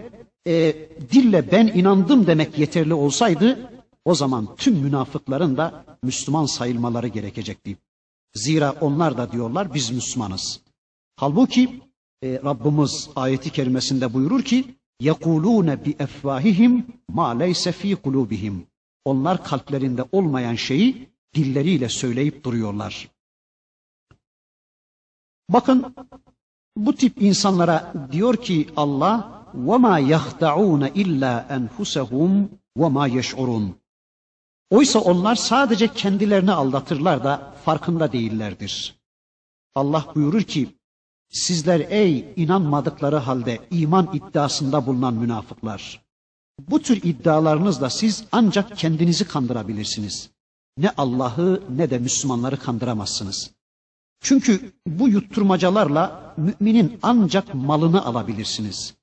[0.47, 0.75] e,
[1.11, 3.71] dille ben inandım demek yeterli olsaydı,
[4.05, 7.77] o zaman tüm münafıkların da Müslüman sayılmaları gerekecekti.
[8.33, 10.61] Zira onlar da diyorlar biz Müslümanız.
[11.15, 11.81] Halbuki
[12.23, 18.67] e, Rabbimiz ayeti kerimesinde buyurur ki yekulune bi efvahihim ma leyse fi kulubihim.
[19.05, 23.09] Onlar kalplerinde olmayan şeyi dilleriyle söyleyip duruyorlar.
[25.49, 25.95] Bakın
[26.78, 33.68] bu tip insanlara diyor ki Allah وَمَا يَخْدَعُونَ اِلَّا اَنْفُسَهُمْ وَمَا يَشْعُرُونَ
[34.70, 38.94] Oysa onlar sadece kendilerini aldatırlar da farkında değillerdir.
[39.74, 40.74] Allah buyurur ki
[41.34, 46.04] Sizler ey inanmadıkları halde iman iddiasında bulunan münafıklar.
[46.58, 50.30] Bu tür iddialarınızla siz ancak kendinizi kandırabilirsiniz.
[50.78, 53.50] Ne Allah'ı ne de Müslümanları kandıramazsınız.
[54.21, 58.95] Çünkü bu yutturmacalarla müminin ancak malını alabilirsiniz.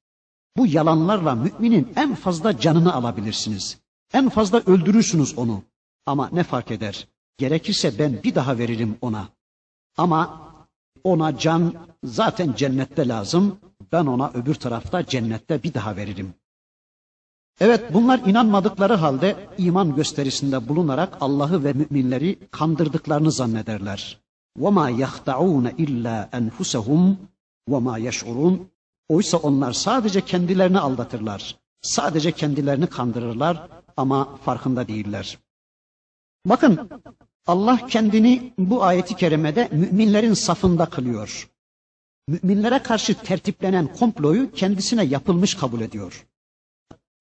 [0.57, 3.79] Bu yalanlarla müminin en fazla canını alabilirsiniz.
[4.13, 5.63] En fazla öldürürsünüz onu.
[6.07, 7.09] Ama ne fark eder?
[7.39, 9.29] Gerekirse ben bir daha veririm ona.
[9.97, 10.53] Ama
[11.05, 11.75] ona can
[12.05, 13.59] zaten cennette lazım.
[13.93, 16.35] Ben ona öbür tarafta cennette bir daha veririm.
[17.61, 24.26] Evet bunlar inanmadıkları halde iman gösterisinde bulunarak Allah'ı ve müminleri kandırdıklarını zannederler.
[24.60, 27.16] وَمَا يَخْدَعُونَ اِلَّا اَنْفُسَهُمْ
[27.70, 28.58] وَمَا يَشْعُرُونَ
[29.10, 31.58] Oysa onlar sadece kendilerini aldatırlar.
[31.82, 35.38] Sadece kendilerini kandırırlar ama farkında değiller.
[36.46, 36.90] Bakın
[37.48, 41.50] Allah kendini bu ayeti kerimede müminlerin safında kılıyor.
[42.28, 46.28] Müminlere karşı tertiplenen komployu kendisine yapılmış kabul ediyor.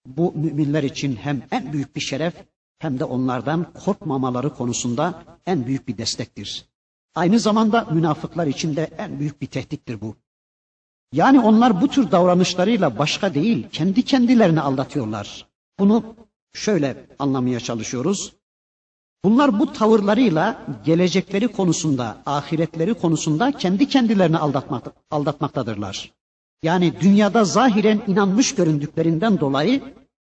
[0.07, 2.35] Bu müminler için hem en büyük bir şeref
[2.79, 6.71] hem de onlardan korkmamaları konusunda en büyük bir destektir.
[7.16, 10.16] Aynı zamanda münafıklar için de en büyük bir tehdittir bu.
[11.14, 15.48] Yani onlar bu tür davranışlarıyla başka değil, kendi kendilerini aldatıyorlar.
[15.80, 16.16] Bunu
[16.54, 18.34] şöyle anlamaya çalışıyoruz.
[19.24, 26.12] Bunlar bu tavırlarıyla gelecekleri konusunda, ahiretleri konusunda kendi kendilerini aldatmak, aldatmaktadırlar.
[26.64, 29.84] Yani dünyada zahiren inanmış göründüklerinden dolayı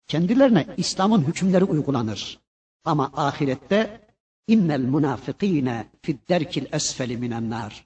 [0.07, 2.39] kendilerine İslam'ın hükümleri uygulanır.
[2.85, 4.01] Ama ahirette
[4.47, 7.85] innel münafıkîne fidderkil esfeli minen nar.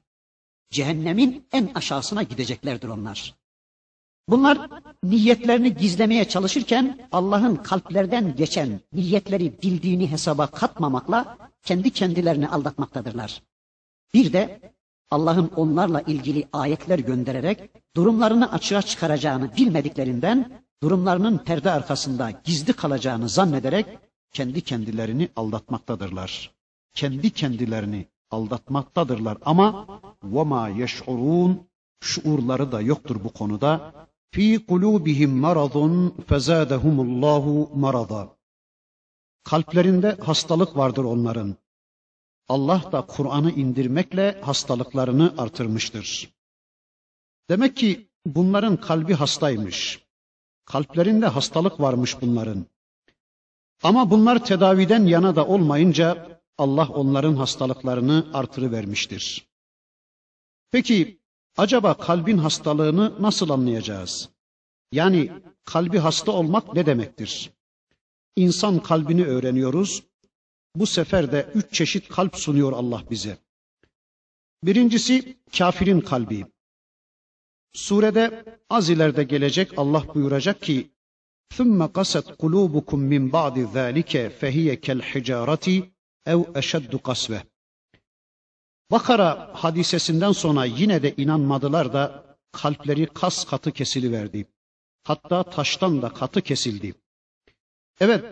[0.69, 3.35] Cehennemin en aşağısına gideceklerdir onlar.
[4.29, 4.69] Bunlar
[5.03, 13.41] niyetlerini gizlemeye çalışırken Allah'ın kalplerden geçen niyetleri bildiğini hesaba katmamakla kendi kendilerini aldatmaktadırlar.
[14.13, 14.73] Bir de
[15.11, 17.59] Allah'ın onlarla ilgili ayetler göndererek
[17.95, 23.85] durumlarını açığa çıkaracağını bilmediklerinden durumlarının perde arkasında gizli kalacağını zannederek
[24.31, 26.51] kendi kendilerini aldatmaktadırlar.
[26.93, 29.86] Kendi kendilerini aldatmaktadırlar ama
[30.22, 31.66] وَمَا يَشْعُرُونَ
[32.00, 33.92] şuurları da yoktur bu konuda.
[34.30, 38.36] Fi kulubihim maradun fezadehumullahu marada.
[39.44, 41.56] Kalplerinde hastalık vardır onların.
[42.48, 46.34] Allah da Kur'an'ı indirmekle hastalıklarını artırmıştır.
[47.50, 50.06] Demek ki bunların kalbi hastaymış.
[50.64, 52.66] Kalplerinde hastalık varmış bunların.
[53.82, 59.46] Ama bunlar tedaviden yana da olmayınca Allah onların hastalıklarını artırıvermiştir.
[60.70, 61.20] Peki
[61.56, 64.28] Acaba kalbin hastalığını nasıl anlayacağız?
[64.92, 65.32] Yani
[65.64, 67.50] kalbi hasta olmak ne demektir?
[68.36, 70.02] İnsan kalbini öğreniyoruz.
[70.74, 73.38] Bu sefer de üç çeşit kalp sunuyor Allah bize.
[74.62, 76.46] Birincisi kafirin kalbi.
[77.72, 80.90] Surede az ileride gelecek Allah buyuracak ki
[81.54, 85.89] ثُمَّ قَسَتْ قُلُوبُكُمْ مِنْ بَعْدِ ذَٰلِكَ فَهِيَ كَالْحِجَارَةِ
[86.25, 87.43] ev eşeddu kasve.
[88.91, 94.45] Bakara hadisesinden sonra yine de inanmadılar da kalpleri kas katı kesiliverdi.
[95.03, 96.93] Hatta taştan da katı kesildi.
[97.99, 98.25] Evet,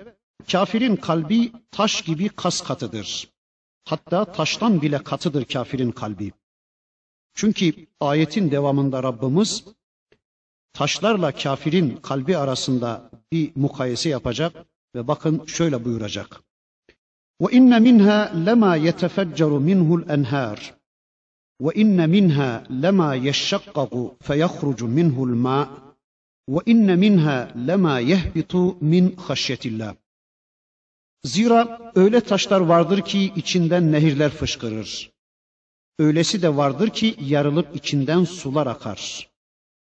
[0.52, 3.30] kafirin kalbi taş gibi kas katıdır.
[3.86, 6.32] Hatta taştan bile katıdır kafirin kalbi.
[7.34, 9.66] Çünkü ayetin devamında Rabbimiz
[10.74, 14.54] taşlarla kafirin kalbi arasında bir mukayese yapacak
[14.96, 16.42] ve bakın şöyle buyuracak.
[17.41, 20.61] وإن منها لما يتفجر منه الأنهار
[21.61, 25.69] وإن منها لما يشقق فيخرج منه الماء
[26.49, 29.95] وإن منها لما يهبط من خشية الله
[31.25, 35.11] Zira öyle taşlar vardır ki içinden nehirler fışkırır.
[35.99, 39.29] Öylesi de vardır ki yarılıp içinden sular akar.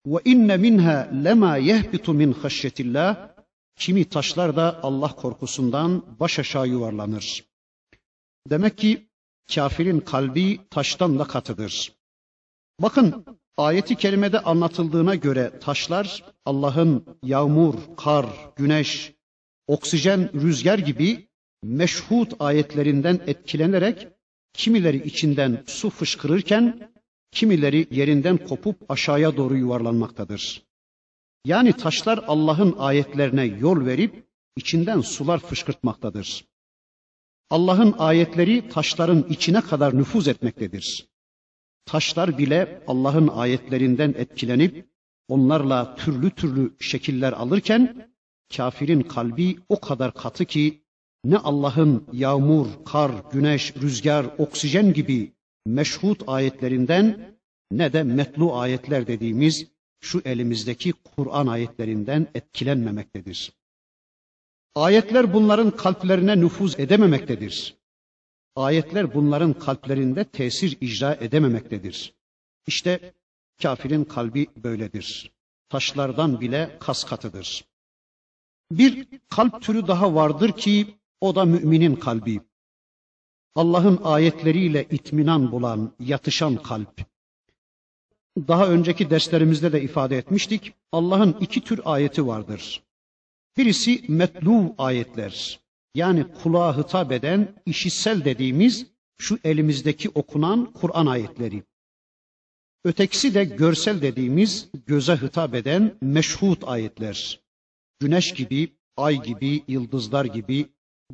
[0.06, 3.30] Ve inne minha lema yehbitu min haşyetillah.
[3.75, 7.45] Kimi taşlar da Allah korkusundan baş aşağı yuvarlanır.
[8.49, 9.09] Demek ki
[9.55, 11.93] kafirin kalbi taştan da katıdır.
[12.81, 13.25] Bakın
[13.57, 19.13] ayeti kerimede anlatıldığına göre taşlar Allah'ın yağmur, kar, güneş,
[19.67, 21.27] oksijen, rüzgar gibi
[21.63, 24.07] meşhut ayetlerinden etkilenerek
[24.53, 26.91] kimileri içinden su fışkırırken
[27.31, 30.65] kimileri yerinden kopup aşağıya doğru yuvarlanmaktadır.
[31.45, 36.45] Yani taşlar Allah'ın ayetlerine yol verip içinden sular fışkırtmaktadır.
[37.49, 41.07] Allah'ın ayetleri taşların içine kadar nüfuz etmektedir.
[41.85, 44.89] Taşlar bile Allah'ın ayetlerinden etkilenip
[45.27, 48.11] onlarla türlü türlü şekiller alırken
[48.57, 50.83] kafirin kalbi o kadar katı ki
[51.25, 55.33] ne Allah'ın yağmur, kar, güneş, rüzgar, oksijen gibi
[55.65, 57.37] meşhut ayetlerinden
[57.71, 59.74] ne de metlu ayetler dediğimiz
[60.05, 63.51] şu elimizdeki Kur'an ayetlerinden etkilenmemektedir.
[64.75, 67.75] Ayetler bunların kalplerine nüfuz edememektedir.
[68.55, 72.13] Ayetler bunların kalplerinde tesir icra edememektedir.
[72.67, 73.13] İşte
[73.61, 75.31] kafirin kalbi böyledir.
[75.69, 77.65] Taşlardan bile kas katıdır.
[78.71, 82.41] Bir kalp türü daha vardır ki o da müminin kalbi.
[83.55, 87.14] Allah'ın ayetleriyle itminan bulan, yatışan kalp.
[88.37, 90.73] Daha önceki derslerimizde de ifade etmiştik.
[90.91, 92.83] Allah'ın iki tür ayeti vardır.
[93.57, 95.59] Birisi metlu ayetler.
[95.95, 98.85] Yani kulağa hitap eden, işitsel dediğimiz
[99.17, 101.63] şu elimizdeki okunan Kur'an ayetleri.
[102.83, 107.41] Ötekisi de görsel dediğimiz göze hitap eden meşhut ayetler.
[107.99, 110.65] Güneş gibi, ay gibi, yıldızlar gibi,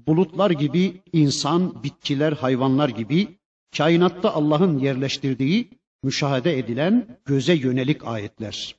[0.08, 3.28] bulutlar gibi insan, bitkiler, hayvanlar gibi
[3.78, 5.70] kainatta Allah'ın yerleştirdiği
[6.04, 8.76] müşahede edilen göze yönelik ayetler.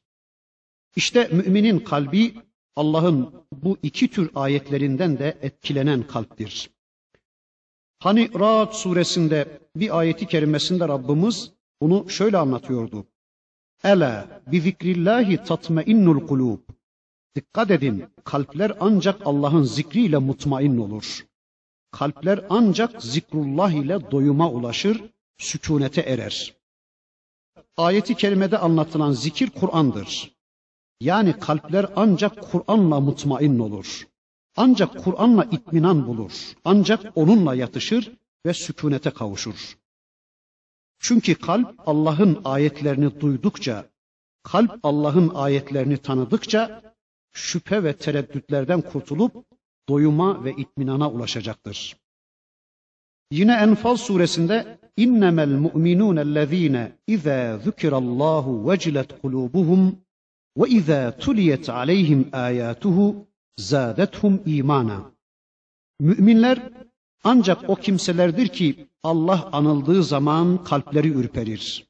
[0.97, 2.35] İşte müminin kalbi
[2.77, 6.71] Allah'ın bu iki tür ayetlerinden de etkilenen kalptir.
[7.99, 13.07] Hani Ra'd suresinde bir ayeti kerimesinde Rabbimiz bunu şöyle anlatıyordu.
[13.85, 16.59] Ela bi zikrillahi tatmainnul kulub.
[17.37, 21.27] Dikkat edin, kalpler ancak Allah'ın zikriyle mutmain olur.
[21.91, 25.05] Kalpler ancak zikrullah ile doyuma ulaşır,
[25.39, 26.62] sükunete erer.
[27.77, 30.33] Ayeti kerimede anlatılan zikir Kur'an'dır.
[31.01, 34.09] Yani kalpler ancak Kur'an'la mutmain olur.
[34.57, 36.33] Ancak Kur'an'la itminan bulur.
[36.65, 38.13] Ancak onunla yatışır
[38.47, 39.79] ve sükunete kavuşur.
[40.99, 43.91] Çünkü kalp Allah'ın ayetlerini duydukça,
[44.43, 46.83] kalp Allah'ın ayetlerini tanıdıkça
[47.33, 49.47] şüphe ve tereddütlerden kurtulup
[49.89, 51.97] doyuma ve itminana ulaşacaktır.
[53.31, 59.95] Yine Enfal suresinde innemel mu'minûnellezîne izâ zükirallâhu vecilet kulûbuhum
[60.57, 63.27] ve izâ tuliyet aleyhim âyâtuhu
[63.57, 65.13] zâdethum imana.
[66.01, 66.59] Müminler
[67.25, 71.87] ancak o kimselerdir ki Allah anıldığı zaman kalpleri ürperir.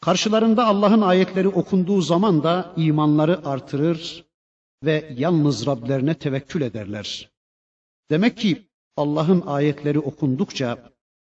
[0.00, 4.24] Karşılarında Allah'ın ayetleri okunduğu zaman da imanları artırır
[4.84, 7.30] ve yalnız Rablerine tevekkül ederler.
[8.10, 10.91] Demek ki Allah'ın ayetleri okundukça,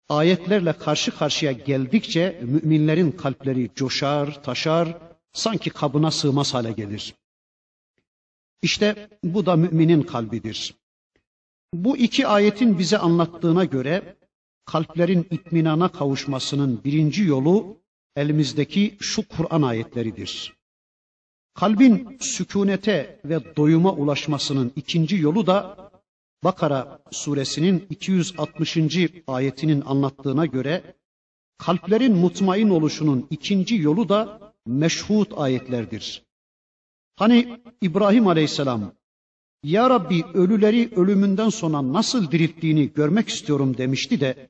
[0.08, 4.98] ayetlerle karşı karşıya geldikçe müminlerin kalpleri coşar, taşar,
[5.32, 7.14] sanki kabına sığmaz hale gelir.
[8.62, 10.74] İşte bu da müminin kalbidir.
[11.74, 14.16] Bu iki ayetin bize anlattığına göre
[14.64, 17.76] kalplerin itminana kavuşmasının birinci yolu
[18.16, 20.58] elimizdeki şu Kur'an ayetleridir.
[21.54, 25.87] Kalbin sükunete ve doyuma ulaşmasının ikinci yolu da
[26.44, 28.78] Bakara suresinin 260.
[29.26, 30.94] ayetinin anlattığına göre
[31.58, 36.22] kalplerin mutmain oluşunun ikinci yolu da meşhut ayetlerdir.
[37.16, 38.92] Hani İbrahim Aleyhisselam
[39.62, 44.48] Ya Rabbi ölüleri ölümünden sonra nasıl dirilttiğini görmek istiyorum demişti de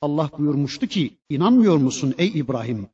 [0.00, 2.88] Allah buyurmuştu ki inanmıyor musun ey İbrahim?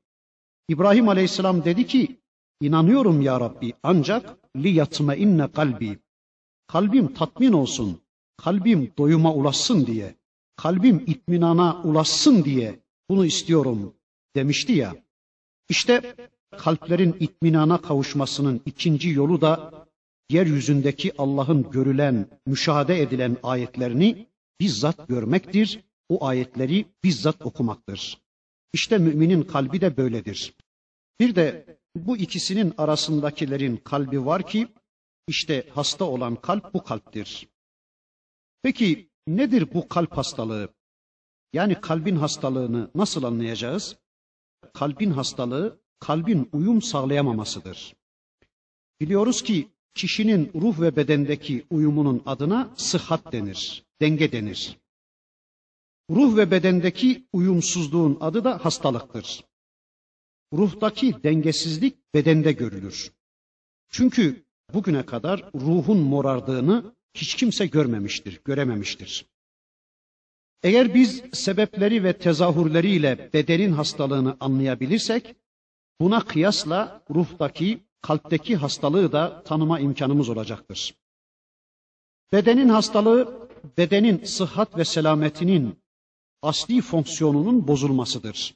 [0.68, 2.20] İbrahim Aleyhisselam dedi ki
[2.60, 5.98] inanıyorum ya Rabbi ancak li yatma inne kalbi.
[6.66, 8.00] Kalbim tatmin olsun,
[8.36, 10.14] kalbim doyuma ulaşsın diye,
[10.56, 13.94] kalbim itminana ulaşsın diye bunu istiyorum
[14.36, 14.94] demişti ya.
[15.68, 16.16] İşte
[16.58, 19.86] kalplerin itminana kavuşmasının ikinci yolu da
[20.30, 24.26] yeryüzündeki Allah'ın görülen, müşahede edilen ayetlerini
[24.60, 28.22] bizzat görmektir, o ayetleri bizzat okumaktır.
[28.72, 30.54] İşte müminin kalbi de böyledir.
[31.20, 34.68] Bir de bu ikisinin arasındakilerin kalbi var ki
[35.28, 37.48] işte hasta olan kalp bu kalptir.
[38.62, 40.68] Peki nedir bu kalp hastalığı?
[41.52, 43.96] Yani kalbin hastalığını nasıl anlayacağız?
[44.74, 47.96] Kalbin hastalığı kalbin uyum sağlayamamasıdır.
[49.00, 54.78] Biliyoruz ki kişinin ruh ve bedendeki uyumunun adına sıhhat denir, denge denir.
[56.10, 59.44] Ruh ve bedendeki uyumsuzluğun adı da hastalıktır.
[60.52, 63.12] Ruhtaki dengesizlik bedende görülür.
[63.88, 64.44] Çünkü
[64.74, 69.26] bugüne kadar ruhun morardığını hiç kimse görmemiştir, görememiştir.
[70.62, 75.36] Eğer biz sebepleri ve tezahürleriyle bedenin hastalığını anlayabilirsek,
[76.00, 80.94] buna kıyasla ruhtaki, kalpteki hastalığı da tanıma imkanımız olacaktır.
[82.32, 83.48] Bedenin hastalığı,
[83.78, 85.78] bedenin sıhhat ve selametinin
[86.42, 88.54] asli fonksiyonunun bozulmasıdır.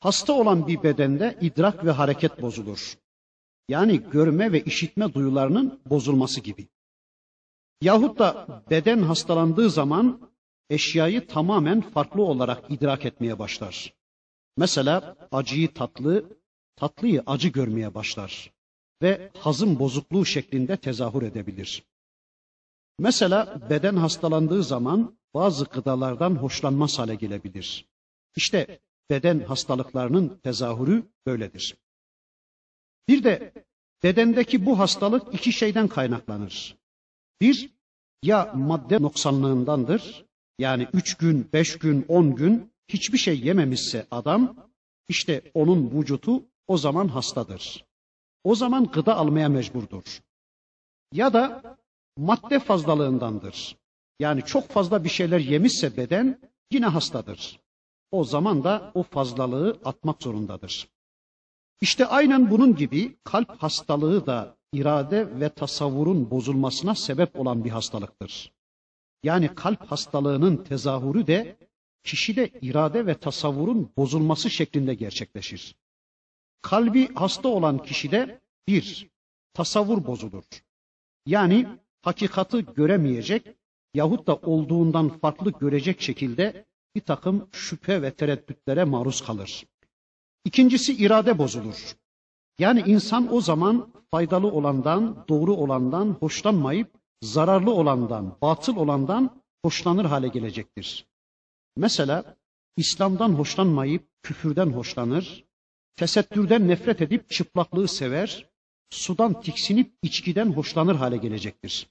[0.00, 2.98] Hasta olan bir bedende idrak ve hareket bozulur.
[3.68, 6.68] Yani görme ve işitme duyularının bozulması gibi.
[7.80, 10.30] Yahut da beden hastalandığı zaman
[10.70, 13.94] eşyayı tamamen farklı olarak idrak etmeye başlar.
[14.56, 16.24] Mesela acıyı tatlı,
[16.76, 18.52] tatlıyı acı görmeye başlar
[19.02, 21.82] ve hazım bozukluğu şeklinde tezahür edebilir.
[22.98, 27.88] Mesela beden hastalandığı zaman bazı gıdalardan hoşlanmaz hale gelebilir.
[28.36, 31.76] İşte beden hastalıklarının tezahürü böyledir.
[33.08, 33.52] Bir de
[34.02, 36.75] bedendeki bu hastalık iki şeyden kaynaklanır.
[37.40, 37.70] Bir,
[38.22, 40.24] ya madde noksanlığındandır,
[40.58, 44.56] yani üç gün, beş gün, on gün hiçbir şey yememişse adam,
[45.08, 47.84] işte onun vücutu o zaman hastadır.
[48.44, 50.22] O zaman gıda almaya mecburdur.
[51.12, 51.76] Ya da
[52.16, 53.76] madde fazlalığındandır.
[54.20, 57.60] Yani çok fazla bir şeyler yemişse beden yine hastadır.
[58.10, 60.88] O zaman da o fazlalığı atmak zorundadır.
[61.80, 68.52] İşte aynen bunun gibi kalp hastalığı da irade ve tasavvurun bozulmasına sebep olan bir hastalıktır.
[69.22, 71.56] Yani kalp hastalığının tezahürü de
[72.04, 75.76] kişide irade ve tasavvurun bozulması şeklinde gerçekleşir.
[76.62, 79.10] Kalbi hasta olan kişide bir,
[79.54, 80.44] tasavvur bozulur.
[81.26, 81.66] Yani
[82.02, 83.46] hakikati göremeyecek
[83.94, 89.64] yahut da olduğundan farklı görecek şekilde bir takım şüphe ve tereddütlere maruz kalır.
[90.44, 91.96] İkincisi irade bozulur.
[92.58, 96.90] Yani insan o zaman faydalı olandan, doğru olandan hoşlanmayıp
[97.22, 101.06] zararlı olandan, batıl olandan hoşlanır hale gelecektir.
[101.76, 102.36] Mesela
[102.76, 105.44] İslam'dan hoşlanmayıp küfürden hoşlanır,
[105.96, 108.50] tesettürden nefret edip çıplaklığı sever,
[108.90, 111.90] sudan tiksinip içkiden hoşlanır hale gelecektir.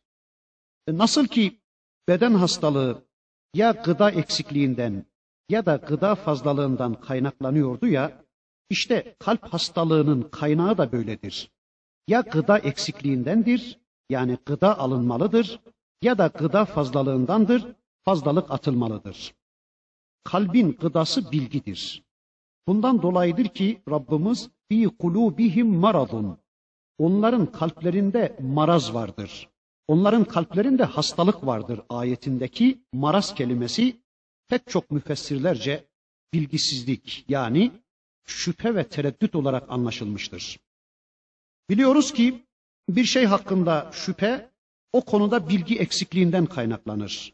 [0.87, 1.61] E nasıl ki
[2.07, 3.05] beden hastalığı
[3.53, 5.05] ya gıda eksikliğinden
[5.49, 8.24] ya da gıda fazlalığından kaynaklanıyordu ya,
[8.69, 11.51] işte kalp hastalığının kaynağı da böyledir.
[12.07, 15.59] Ya gıda eksikliğindendir yani gıda alınmalıdır
[16.01, 17.65] ya da gıda fazlalığındandır,
[18.03, 19.35] fazlalık atılmalıdır.
[20.23, 22.03] Kalbin gıdası bilgidir.
[22.67, 26.37] Bundan dolayıdır ki Rabbimiz fi kulubihim maradun.
[26.97, 29.49] Onların kalplerinde maraz vardır.
[29.87, 34.01] Onların kalplerinde hastalık vardır ayetindeki maraz kelimesi
[34.47, 35.87] pek çok müfessirlerce
[36.33, 37.71] bilgisizlik yani
[38.25, 40.59] şüphe ve tereddüt olarak anlaşılmıştır.
[41.69, 42.45] Biliyoruz ki
[42.89, 44.51] bir şey hakkında şüphe
[44.93, 47.33] o konuda bilgi eksikliğinden kaynaklanır.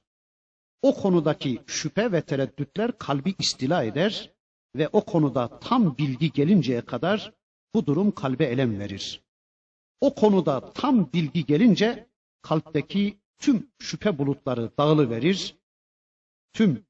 [0.82, 4.32] O konudaki şüphe ve tereddütler kalbi istila eder
[4.76, 7.34] ve o konuda tam bilgi gelinceye kadar
[7.74, 9.22] bu durum kalbe elem verir.
[10.02, 12.08] O konuda tam bilgi gelince
[12.42, 15.56] kalpteki tüm şüphe bulutları dağılıverir,
[16.54, 16.86] tüm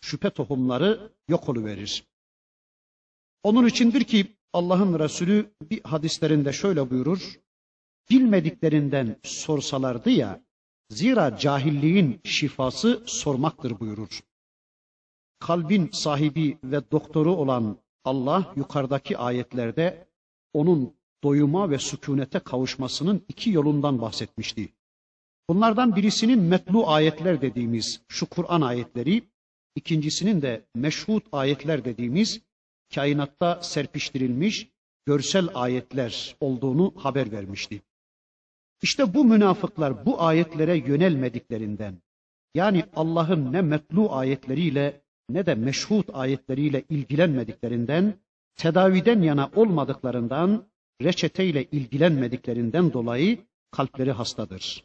[0.00, 2.04] şüphe tohumları yok oluverir.
[3.42, 7.40] Onun içindir ki Allah'ın Resulü bir hadislerinde şöyle buyurur,
[8.10, 10.44] bilmediklerinden sorsalardı ya,
[10.90, 14.20] zira cahilliğin şifası sormaktır buyurur.
[15.38, 20.08] Kalbin sahibi ve doktoru olan Allah yukarıdaki ayetlerde
[20.52, 24.68] onun doyuma ve sükunete kavuşmasının iki yolundan bahsetmişti.
[25.48, 29.22] Bunlardan birisinin metlu ayetler dediğimiz şu Kur'an ayetleri,
[29.76, 32.40] ikincisinin de meşhut ayetler dediğimiz
[32.94, 34.68] kainatta serpiştirilmiş
[35.06, 37.82] görsel ayetler olduğunu haber vermişti.
[38.82, 42.02] İşte bu münafıklar bu ayetlere yönelmediklerinden,
[42.54, 48.14] yani Allah'ın ne metlu ayetleriyle ne de meşhut ayetleriyle ilgilenmediklerinden,
[48.56, 50.66] tedaviden yana olmadıklarından,
[51.02, 53.38] reçeteyle ilgilenmediklerinden dolayı
[53.70, 54.84] kalpleri hastadır.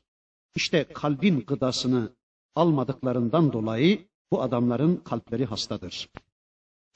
[0.56, 2.10] İşte kalbin gıdasını
[2.56, 6.10] almadıklarından dolayı bu adamların kalpleri hastadır.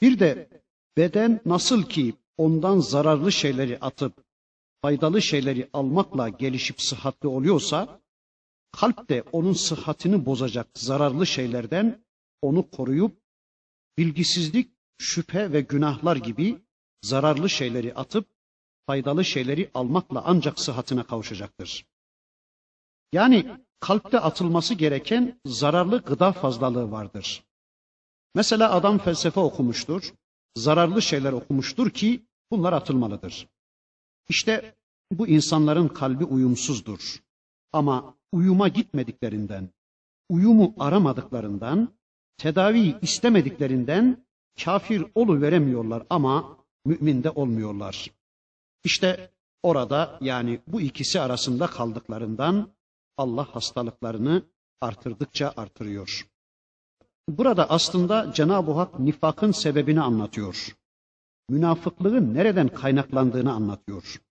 [0.01, 0.49] Bir de
[0.97, 4.23] beden nasıl ki ondan zararlı şeyleri atıp
[4.81, 8.01] faydalı şeyleri almakla gelişip sıhhatli oluyorsa,
[8.71, 12.05] kalp de onun sıhhatini bozacak zararlı şeylerden
[12.41, 13.21] onu koruyup
[13.97, 16.57] bilgisizlik, şüphe ve günahlar gibi
[17.01, 18.27] zararlı şeyleri atıp
[18.87, 21.85] faydalı şeyleri almakla ancak sıhhatine kavuşacaktır.
[23.13, 23.45] Yani
[23.79, 27.43] kalpte atılması gereken zararlı gıda fazlalığı vardır.
[28.35, 30.13] Mesela adam felsefe okumuştur,
[30.57, 33.47] zararlı şeyler okumuştur ki bunlar atılmalıdır.
[34.29, 34.75] İşte
[35.11, 37.23] bu insanların kalbi uyumsuzdur.
[37.73, 39.69] Ama uyuma gitmediklerinden,
[40.29, 41.89] uyumu aramadıklarından,
[42.37, 44.25] tedavi istemediklerinden
[44.63, 48.11] kafir olu veremiyorlar ama mümin de olmuyorlar.
[48.83, 49.31] İşte
[49.63, 52.69] orada yani bu ikisi arasında kaldıklarından
[53.17, 54.43] Allah hastalıklarını
[54.81, 56.27] artırdıkça artırıyor.
[57.27, 60.77] Burada aslında Cenab-ı Hak nifakın sebebini anlatıyor.
[61.49, 64.21] Münafıklığın nereden kaynaklandığını anlatıyor.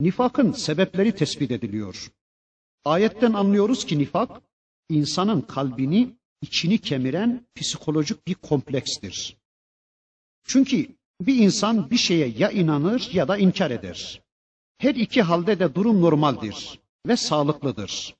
[0.00, 2.12] Nifakın sebepleri tespit ediliyor.
[2.84, 4.42] Ayetten anlıyoruz ki nifak
[4.88, 9.36] insanın kalbini, içini kemiren psikolojik bir komplekstir.
[10.44, 10.88] Çünkü
[11.20, 14.22] bir insan bir şeye ya inanır ya da inkar eder.
[14.78, 18.14] Her iki halde de durum normaldir ve sağlıklıdır.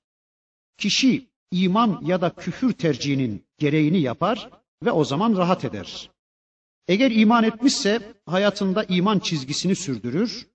[0.78, 4.50] Kişi iman ya da küfür tercihinin gereğini yapar
[4.84, 6.10] ve o zaman rahat eder.
[6.88, 10.46] Eğer iman etmişse hayatında iman çizgisini sürdürür.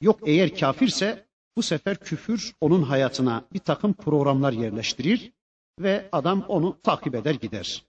[0.00, 1.26] Yok eğer kafirse
[1.56, 5.32] bu sefer küfür onun hayatına bir takım programlar yerleştirir
[5.80, 7.84] ve adam onu takip eder gider.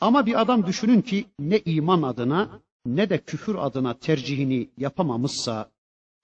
[0.00, 5.70] Ama bir adam düşünün ki ne iman adına ne de küfür adına tercihini yapamamışsa,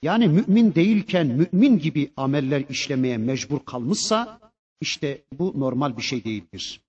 [0.03, 4.41] yani mümin değilken mümin gibi ameller işlemeye mecbur kalmışsa,
[4.81, 6.81] işte bu normal bir şey değildir.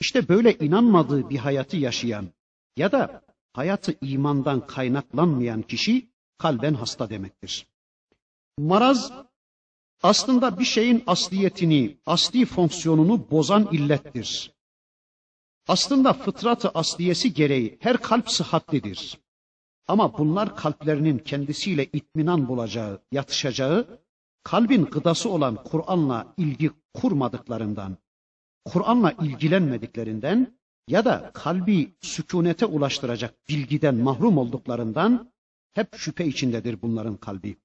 [0.00, 2.28] İşte böyle inanmadığı bir hayatı yaşayan
[2.76, 3.22] ya da
[3.52, 7.66] hayatı imandan kaynaklanmayan kişi kalben hasta demektir.
[8.58, 9.12] Maraz
[10.02, 14.52] aslında bir şeyin asliyetini, asli fonksiyonunu bozan illettir.
[15.68, 19.18] Aslında fıtratı asliyesi gereği her kalp sıhhatlidir.
[19.88, 24.00] Ama bunlar kalplerinin kendisiyle itminan bulacağı, yatışacağı,
[24.42, 27.96] kalbin gıdası olan Kur'an'la ilgi kurmadıklarından,
[28.64, 35.32] Kur'an'la ilgilenmediklerinden ya da kalbi sükunete ulaştıracak bilgiden mahrum olduklarından
[35.72, 37.56] hep şüphe içindedir bunların kalbi.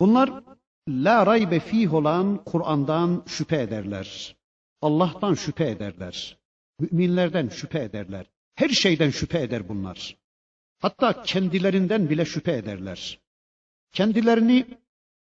[0.00, 0.42] Bunlar
[0.88, 4.36] la raybe fih olan Kur'an'dan şüphe ederler.
[4.82, 6.38] Allah'tan şüphe ederler.
[6.78, 8.26] Müminlerden şüphe ederler.
[8.54, 10.16] Her şeyden şüphe eder bunlar.
[10.78, 13.20] Hatta kendilerinden bile şüphe ederler.
[13.92, 14.66] Kendilerini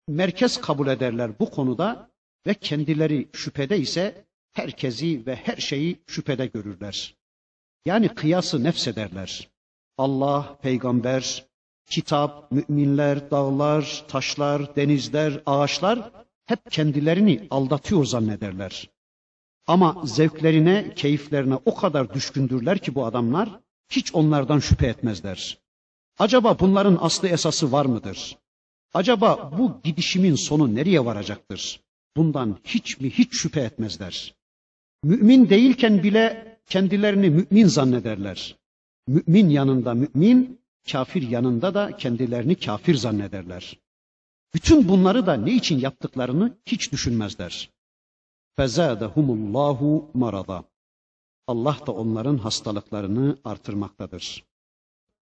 [0.08, 2.10] merkez kabul ederler bu konuda
[2.46, 7.16] ve kendileri şüphede ise herkesi ve her şeyi şüphede görürler.
[7.86, 9.48] Yani kıyası nefsederler.
[9.98, 11.46] Allah, peygamber,
[11.86, 16.10] kitap, müminler, dağlar, taşlar, denizler, ağaçlar
[16.46, 18.90] hep kendilerini aldatıyor zannederler.
[19.66, 25.58] Ama zevklerine, keyiflerine o kadar düşkündürler ki bu adamlar hiç onlardan şüphe etmezler.
[26.18, 28.38] Acaba bunların aslı esası var mıdır?
[28.94, 31.80] Acaba bu gidişimin sonu nereye varacaktır?
[32.16, 34.34] Bundan hiç mi hiç şüphe etmezler.
[35.02, 38.56] Mümin değilken bile kendilerini mümin zannederler.
[39.08, 40.60] Mümin yanında mümin,
[40.92, 43.78] kafir yanında da kendilerini kafir zannederler.
[44.54, 47.70] Bütün bunları da ne için yaptıklarını hiç düşünmezler.
[48.56, 50.64] Fezadehumullahu marada.
[51.46, 54.44] Allah da onların hastalıklarını artırmaktadır.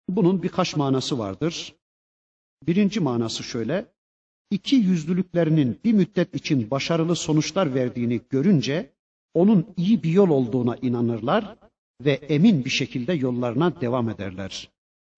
[0.08, 1.74] Bunun birkaç manası vardır.
[2.66, 3.92] Birinci manası şöyle.
[4.50, 8.92] İki yüzlülüklerinin bir müddet için başarılı sonuçlar verdiğini görünce
[9.34, 11.56] onun iyi bir yol olduğuna inanırlar
[12.04, 14.70] ve emin bir şekilde yollarına devam ederler.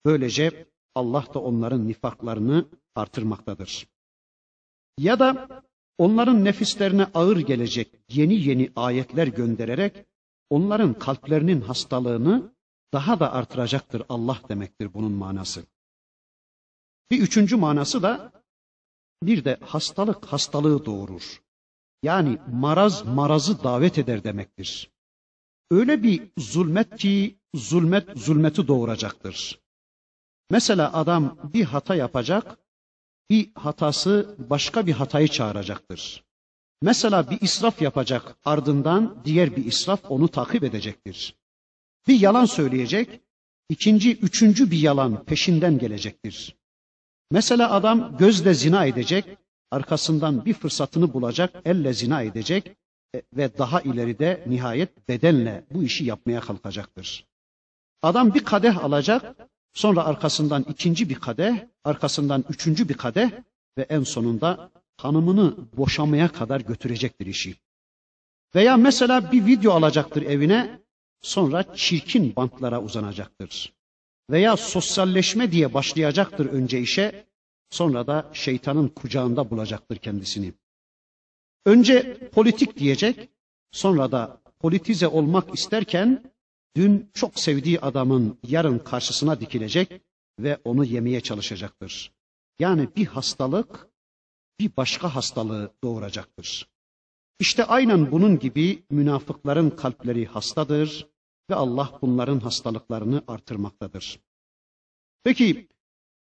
[0.05, 0.65] Böylece
[0.95, 2.65] Allah da onların nifaklarını
[2.95, 3.87] artırmaktadır.
[4.97, 5.47] Ya da
[5.97, 10.05] onların nefislerine ağır gelecek yeni yeni ayetler göndererek
[10.49, 12.53] onların kalplerinin hastalığını
[12.93, 15.63] daha da artıracaktır Allah demektir bunun manası.
[17.11, 18.31] Bir üçüncü manası da
[19.23, 21.41] bir de hastalık hastalığı doğurur.
[22.03, 24.91] Yani maraz marazı davet eder demektir.
[25.71, 29.59] Öyle bir zulmet ki zulmet zulmeti doğuracaktır.
[30.49, 32.57] Mesela adam bir hata yapacak,
[33.29, 36.23] bir hatası başka bir hatayı çağıracaktır.
[36.81, 41.35] Mesela bir israf yapacak, ardından diğer bir israf onu takip edecektir.
[42.07, 43.21] Bir yalan söyleyecek,
[43.69, 46.60] ikinci, üçüncü bir yalan peşinden gelecektir.
[47.31, 49.25] Mesela adam gözle zina edecek,
[49.71, 52.71] arkasından bir fırsatını bulacak, elle zina edecek
[53.15, 57.25] e, ve daha ileride nihayet bedenle bu işi yapmaya kalkacaktır.
[58.01, 59.35] Adam bir kadeh alacak,
[59.73, 63.31] sonra arkasından ikinci bir kadeh, arkasından üçüncü bir kadeh
[63.77, 67.55] ve en sonunda hanımını boşamaya kadar götürecektir işi.
[68.55, 70.79] Veya mesela bir video alacaktır evine,
[71.21, 73.73] sonra çirkin bantlara uzanacaktır.
[74.31, 77.25] Veya sosyalleşme diye başlayacaktır önce işe,
[77.69, 80.53] sonra da şeytanın kucağında bulacaktır kendisini.
[81.65, 83.29] Önce politik diyecek,
[83.71, 86.23] sonra da politize olmak isterken
[86.75, 90.01] dün çok sevdiği adamın yarın karşısına dikilecek
[90.39, 92.11] ve onu yemeye çalışacaktır.
[92.59, 93.87] Yani bir hastalık
[94.59, 96.69] bir başka hastalığı doğuracaktır.
[97.39, 101.10] İşte aynen bunun gibi münafıkların kalpleri hastadır
[101.51, 104.19] ve Allah bunların hastalıklarını artırmaktadır.
[105.23, 105.67] Peki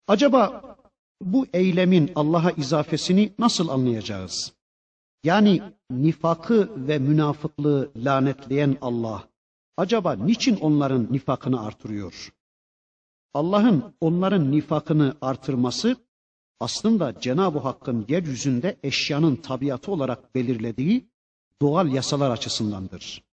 [0.08, 0.76] acaba
[1.22, 4.54] bu eylemin Allah'a izafesini nasıl anlayacağız?
[5.24, 5.62] Yani
[5.92, 9.28] nifakı ve münafıklığı lanetleyen Allah
[9.78, 12.34] acaba niçin onların nifakını artırıyor?
[13.34, 15.96] Allah'ın onların nifakını artırması
[16.60, 21.10] aslında Cenab-ı Hakk'ın yeryüzünde eşyanın tabiatı olarak belirlediği
[21.62, 23.27] doğal yasalar açısındandır.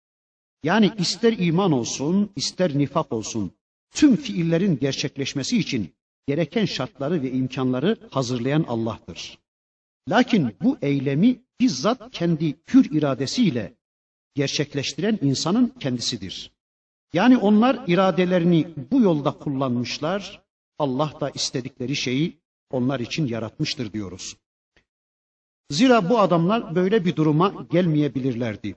[0.65, 3.53] Yani ister iman olsun, ister nifak olsun,
[3.91, 5.95] tüm fiillerin gerçekleşmesi için
[6.27, 9.39] gereken şartları ve imkanları hazırlayan Allah'tır.
[10.09, 13.75] Lakin bu eylemi bizzat kendi hür iradesiyle
[14.35, 16.51] gerçekleştiren insanın kendisidir.
[17.13, 20.43] Yani onlar iradelerini bu yolda kullanmışlar,
[20.79, 22.39] Allah da istedikleri şeyi
[22.71, 24.37] onlar için yaratmıştır diyoruz.
[25.71, 28.77] Zira bu adamlar böyle bir duruma gelmeyebilirlerdi.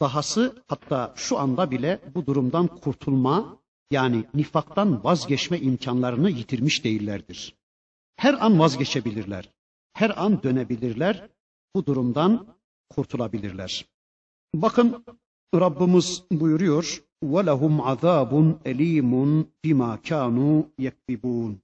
[0.00, 3.58] Dahası hatta şu anda bile bu durumdan kurtulma
[3.90, 7.54] yani nifaktan vazgeçme imkanlarını yitirmiş değillerdir.
[8.16, 9.50] Her an vazgeçebilirler.
[9.92, 11.28] Her an dönebilirler.
[11.74, 12.46] Bu durumdan
[12.90, 13.86] kurtulabilirler.
[14.54, 15.04] Bakın
[15.54, 17.50] Rabbimiz buyuruyor: "Ve
[17.82, 21.60] azabun elimun bima kanu yekbibun."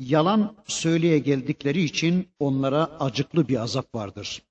[0.00, 4.42] Yalan söyleye geldikleri için onlara acıklı bir azap vardır.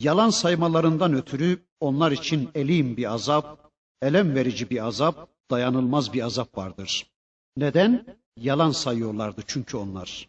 [0.00, 3.70] Yalan saymalarından ötürü onlar için elim bir azap,
[4.02, 7.10] elem verici bir azap, dayanılmaz bir azap vardır.
[7.56, 8.18] Neden?
[8.36, 10.28] Yalan sayıyorlardı çünkü onlar.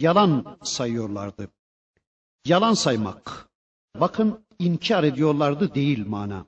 [0.00, 1.48] Yalan sayıyorlardı.
[2.44, 3.48] Yalan saymak.
[3.96, 6.46] Bakın inkar ediyorlardı değil mana.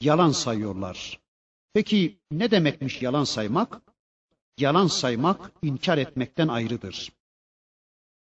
[0.00, 1.20] Yalan sayıyorlar.
[1.72, 3.80] Peki ne demekmiş yalan saymak?
[4.58, 7.12] Yalan saymak inkar etmekten ayrıdır.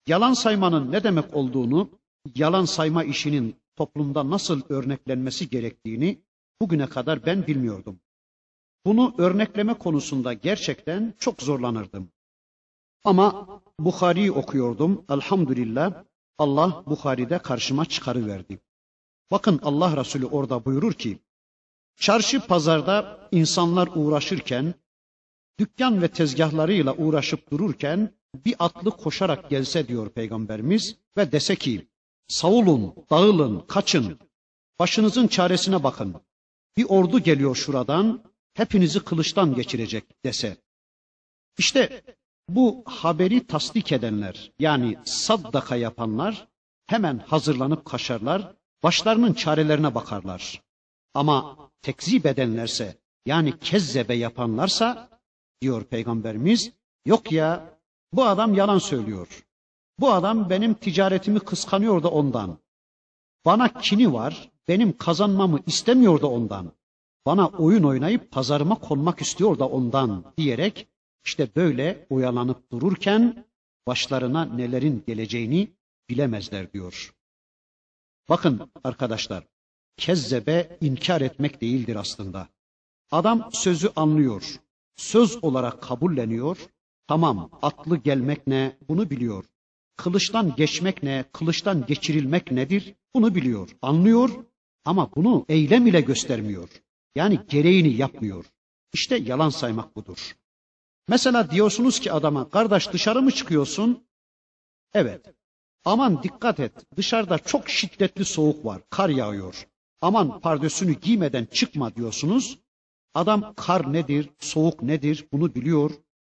[0.07, 1.90] Yalan saymanın ne demek olduğunu,
[2.34, 6.22] yalan sayma işinin toplumda nasıl örneklenmesi gerektiğini
[6.61, 8.01] bugüne kadar ben bilmiyordum.
[8.87, 12.09] Bunu örnekleme konusunda gerçekten çok zorlanırdım.
[13.05, 15.05] Ama Bukhari'yi okuyordum.
[15.11, 16.05] Elhamdülillah
[16.39, 18.59] Allah Bukhari'de karşıma çıkarıverdi.
[19.31, 21.18] Bakın Allah Resulü orada buyurur ki,
[21.97, 24.75] çarşı pazarda insanlar uğraşırken,
[25.59, 28.11] dükkan ve tezgahlarıyla uğraşıp dururken
[28.45, 31.89] bir atlı koşarak gelse diyor Peygamberimiz ve dese ki,
[32.29, 34.18] savulun, dağılın, kaçın,
[34.79, 36.14] başınızın çaresine bakın.
[36.77, 40.57] Bir ordu geliyor şuradan, hepinizi kılıçtan geçirecek dese.
[41.59, 42.03] İşte
[42.49, 46.49] bu haberi tasdik edenler yani saddaka yapanlar
[46.87, 50.62] hemen hazırlanıp kaçarlar, başlarının çarelerine bakarlar.
[51.14, 55.09] Ama tekzip edenlerse yani kezzebe yapanlarsa
[55.62, 56.72] diyor peygamberimiz
[57.07, 57.79] yok ya
[58.12, 59.45] bu adam yalan söylüyor.
[59.99, 62.59] Bu adam benim ticaretimi kıskanıyor da ondan.
[63.45, 66.72] Bana kini var, benim kazanmamı istemiyor da ondan.
[67.26, 70.88] Bana oyun oynayıp pazarıma konmak istiyor da ondan diyerek
[71.24, 73.45] işte böyle oyalanıp dururken
[73.86, 75.74] başlarına nelerin geleceğini
[76.09, 77.14] bilemezler diyor.
[78.28, 79.45] Bakın arkadaşlar,
[79.97, 82.49] kezzebe inkar etmek değildir aslında.
[83.11, 84.61] Adam sözü anlıyor,
[84.97, 86.59] söz olarak kabulleniyor.
[87.07, 89.45] Tamam, atlı gelmek ne bunu biliyor.
[89.97, 94.30] Kılıçtan geçmek ne, kılıçtan geçirilmek nedir bunu biliyor, anlıyor
[94.84, 96.68] ama bunu eylem ile göstermiyor.
[97.14, 98.45] Yani gereğini yapmıyor.
[98.92, 100.36] İşte yalan saymak budur.
[101.09, 104.05] Mesela diyorsunuz ki adama kardeş dışarı mı çıkıyorsun?
[104.95, 105.34] Evet.
[105.84, 109.66] Aman dikkat et dışarıda çok şiddetli soğuk var kar yağıyor.
[110.01, 112.59] Aman pardösünü giymeden çıkma diyorsunuz.
[113.14, 115.90] Adam kar nedir, soğuk nedir bunu biliyor.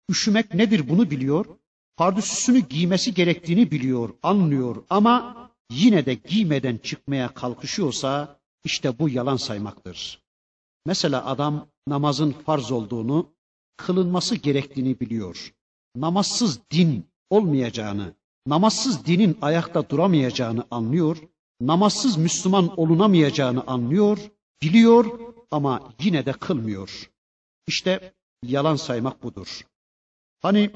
[0.09, 1.45] Üşümek nedir bunu biliyor.
[1.99, 5.35] Pardösüsünü giymesi gerektiğini biliyor, anlıyor ama
[5.71, 10.23] yine de giymeden çıkmaya kalkışıyorsa işte bu yalan saymaktır.
[10.85, 13.33] Mesela adam namazın farz olduğunu,
[13.77, 15.53] kılınması gerektiğini biliyor.
[15.95, 18.13] Namazsız din olmayacağını,
[18.47, 21.17] namazsız dinin ayakta duramayacağını anlıyor.
[21.61, 24.19] Namazsız Müslüman olunamayacağını anlıyor,
[24.61, 25.19] biliyor
[25.51, 27.11] ama yine de kılmıyor.
[27.67, 29.61] İşte yalan saymak budur.
[30.41, 30.71] Hani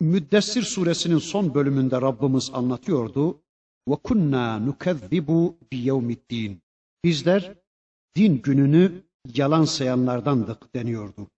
[0.00, 3.42] Müddessir suresinin son bölümünde Rabbimiz anlatıyordu.
[3.88, 6.60] Ve kunna nukezzibu bi.
[7.04, 7.54] Bizler
[8.16, 9.02] din gününü
[9.34, 11.30] yalan sayanlardandık deniyordu.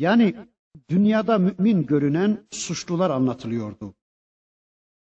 [0.00, 0.34] Yani
[0.90, 3.94] dünyada mümin görünen suçlular anlatılıyordu.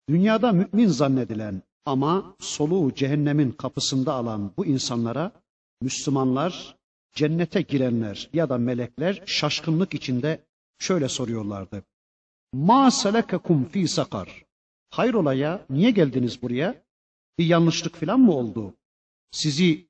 [0.10, 5.32] Dünyada mümin zannedilen ama soluğu cehennemin kapısında alan bu insanlara
[5.82, 6.78] Müslümanlar,
[7.14, 10.46] cennete girenler ya da melekler şaşkınlık içinde
[10.80, 11.84] şöyle soruyorlardı.
[12.54, 14.46] Ma selekekum fi sakar.
[14.90, 16.84] Hayrola ya niye geldiniz buraya?
[17.38, 18.74] Bir yanlışlık falan mı oldu?
[19.32, 19.88] Sizi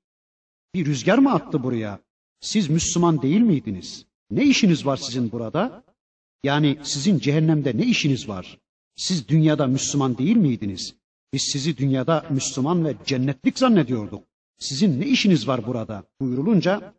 [0.75, 1.99] bir rüzgar mı attı buraya?
[2.39, 4.05] Siz Müslüman değil miydiniz?
[4.31, 5.83] Ne işiniz var sizin burada?
[6.43, 8.59] Yani sizin cehennemde ne işiniz var?
[8.95, 10.95] Siz dünyada Müslüman değil miydiniz?
[11.33, 14.23] Biz sizi dünyada Müslüman ve cennetlik zannediyorduk.
[14.57, 16.03] Sizin ne işiniz var burada?
[16.21, 16.93] buyurulunca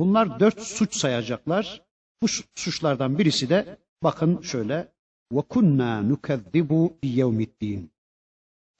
[0.00, 1.82] bunlar dört suç sayacaklar.
[2.22, 4.92] Bu suçlardan birisi de bakın şöyle
[5.32, 7.92] ve kunna nukezzibu bi yevmiddin.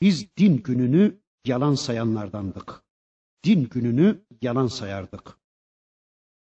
[0.01, 2.83] Biz din gününü yalan sayanlardandık.
[3.45, 5.39] Din gününü yalan sayardık.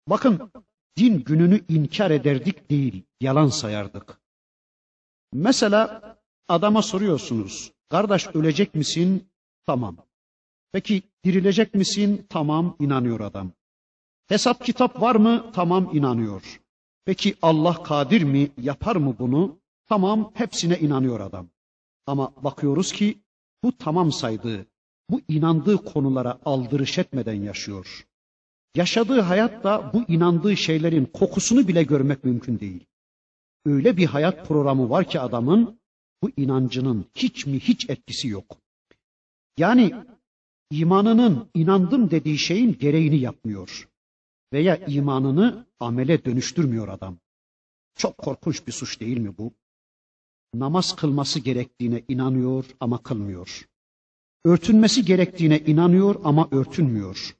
[0.06, 0.52] Bakın
[0.96, 4.20] din gününü inkar ederdik değil, yalan sayardık.
[5.32, 6.16] Mesela
[6.48, 9.28] adama soruyorsunuz, kardeş ölecek misin?
[9.66, 9.96] Tamam.
[10.72, 12.26] Peki dirilecek misin?
[12.28, 13.52] Tamam, inanıyor adam.
[14.28, 15.52] Hesap kitap var mı?
[15.52, 16.60] Tamam, inanıyor.
[17.08, 18.50] Peki Allah kadir mi?
[18.62, 19.58] Yapar mı bunu?
[19.86, 21.48] Tamam hepsine inanıyor adam.
[22.06, 23.18] Ama bakıyoruz ki
[23.62, 24.66] bu tamam saydığı,
[25.10, 28.06] bu inandığı konulara aldırış etmeden yaşıyor.
[28.74, 32.86] Yaşadığı hayatta bu inandığı şeylerin kokusunu bile görmek mümkün değil.
[33.66, 35.80] Öyle bir hayat programı var ki adamın
[36.22, 38.56] bu inancının hiç mi hiç etkisi yok.
[39.58, 39.94] Yani
[40.70, 43.88] imanının inandım dediği şeyin gereğini yapmıyor.
[44.52, 47.18] Veya imanını amele dönüştürmüyor adam.
[47.94, 49.52] Çok korkunç bir suç değil mi bu?
[50.54, 53.68] namaz kılması gerektiğine inanıyor ama kılmıyor.
[54.44, 57.36] Örtünmesi gerektiğine inanıyor ama örtünmüyor.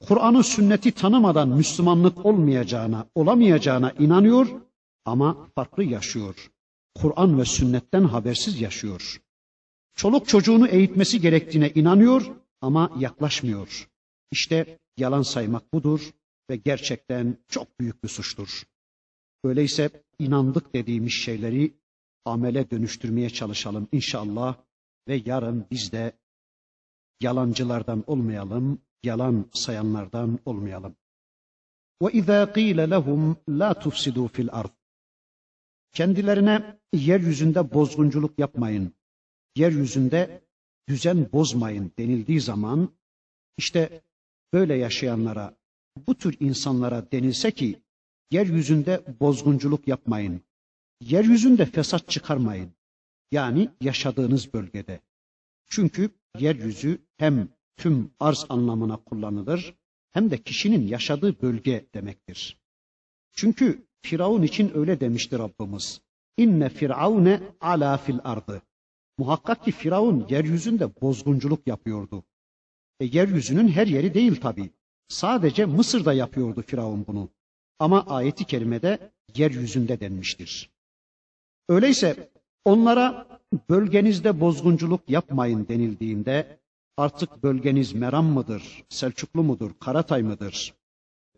[0.00, 4.48] Kur'an'ı sünneti tanımadan Müslümanlık olmayacağına, olamayacağına inanıyor
[5.04, 6.50] ama farklı yaşıyor.
[6.94, 9.22] Kur'an ve sünnetten habersiz yaşıyor.
[9.94, 12.30] Çoluk çocuğunu eğitmesi gerektiğine inanıyor
[12.60, 13.88] ama yaklaşmıyor.
[14.30, 16.12] İşte yalan saymak budur
[16.50, 18.62] ve gerçekten çok büyük bir suçtur.
[19.44, 21.74] Öyleyse inandık dediğimiz şeyleri
[22.24, 24.56] amele dönüştürmeye çalışalım inşallah
[25.08, 26.12] ve yarın biz de
[27.20, 30.96] yalancılardan olmayalım, yalan sayanlardan olmayalım.
[32.12, 34.70] İzâ qîle lehum lâ tufsidû fil ard.
[35.92, 38.94] Kendilerine yeryüzünde bozgunculuk yapmayın,
[39.56, 40.42] yeryüzünde
[40.88, 42.88] düzen bozmayın denildiği zaman
[43.56, 44.02] işte
[44.52, 45.57] böyle yaşayanlara,
[46.06, 47.82] bu tür insanlara denilse ki
[48.30, 50.42] yeryüzünde bozgunculuk yapmayın,
[51.00, 52.72] Yeryüzünde fesat çıkarmayın.
[53.32, 55.00] Yani yaşadığınız bölgede.
[55.66, 59.74] Çünkü yeryüzü hem tüm arz anlamına kullanılır
[60.12, 62.60] hem de kişinin yaşadığı bölge demektir.
[63.32, 66.00] Çünkü Firavun için öyle demişti Rabbimiz.
[66.36, 68.62] İnne firavune ala fil ardı.
[69.18, 72.24] Muhakkak ki Firavun yeryüzünde bozgunculuk yapıyordu.
[73.00, 74.70] E yeryüzünün her yeri değil tabi.
[75.08, 77.28] Sadece Mısır'da yapıyordu Firavun bunu.
[77.78, 80.70] Ama ayeti kerimede yeryüzünde denmiştir.
[81.68, 82.30] Öyleyse
[82.64, 83.26] onlara
[83.70, 86.58] bölgenizde bozgunculuk yapmayın denildiğinde
[86.96, 90.74] artık bölgeniz Meram mıdır, Selçuklu mudur, Karatay mıdır,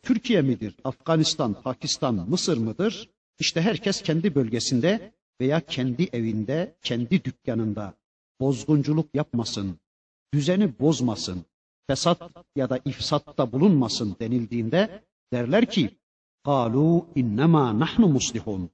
[0.02, 3.10] Türkiye midir, Afganistan, Pakistan, Mısır mıdır?
[3.38, 7.94] İşte herkes kendi bölgesinde veya kendi evinde, kendi dükkanında
[8.40, 9.76] bozgunculuk yapmasın,
[10.34, 11.44] düzeni bozmasın,
[11.90, 12.20] fesat
[12.56, 15.98] ya da ifsatta bulunmasın denildiğinde derler ki:
[16.44, 18.70] "Kalu innema nahnu muslihun."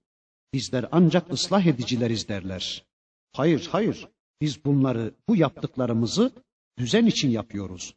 [0.52, 2.84] Bizler ancak ıslah edicileriz derler.
[3.32, 4.08] Hayır, hayır.
[4.40, 6.32] Biz bunları, bu yaptıklarımızı
[6.78, 7.94] düzen için yapıyoruz.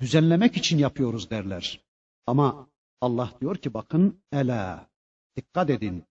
[0.00, 1.80] Düzenlemek için yapıyoruz derler.
[2.26, 2.68] Ama
[3.00, 4.88] Allah diyor ki bakın ela
[5.36, 6.04] dikkat edin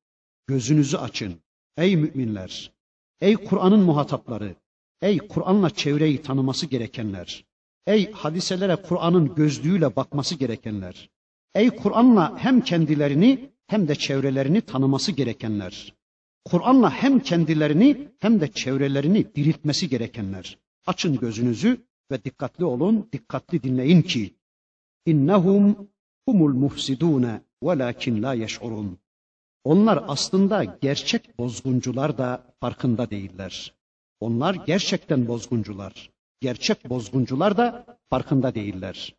[0.48, 1.42] gözünüzü açın
[1.78, 2.72] ey müminler
[3.22, 4.56] ey Kur'an'ın muhatapları
[5.02, 7.49] ey Kur'an'la çevreyi tanıması gerekenler
[7.88, 11.10] ey hadiselere Kur'an'ın gözlüğüyle bakması gerekenler
[11.56, 15.94] ey Kur'an'la hem kendilerini hem de çevrelerini tanıması gerekenler
[16.46, 20.58] Kur'an'la hem kendilerini hem de çevrelerini diriltmesi gerekenler
[20.88, 24.36] açın gözünüzü ve dikkatli olun dikkatli dinleyin ki
[25.06, 25.90] innehum
[26.26, 29.00] humul mufsidune velakin la yeş'urun.
[29.64, 33.74] Onlar aslında gerçek bozguncular da farkında değiller.
[34.20, 36.10] Onlar gerçekten bozguncular.
[36.42, 39.16] Gerçek bozguncular da farkında değiller.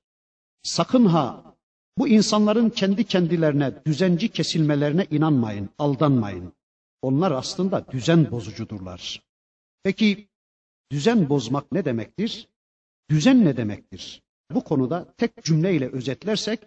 [0.62, 1.54] Sakın ha
[1.98, 6.52] bu insanların kendi kendilerine düzenci kesilmelerine inanmayın, aldanmayın.
[7.02, 9.22] Onlar aslında düzen bozucudurlar.
[9.82, 10.28] Peki
[10.90, 12.48] düzen bozmak ne demektir?
[13.10, 14.22] Düzen ne demektir?
[14.50, 16.60] Bu konuda tek cümleyle özetlersek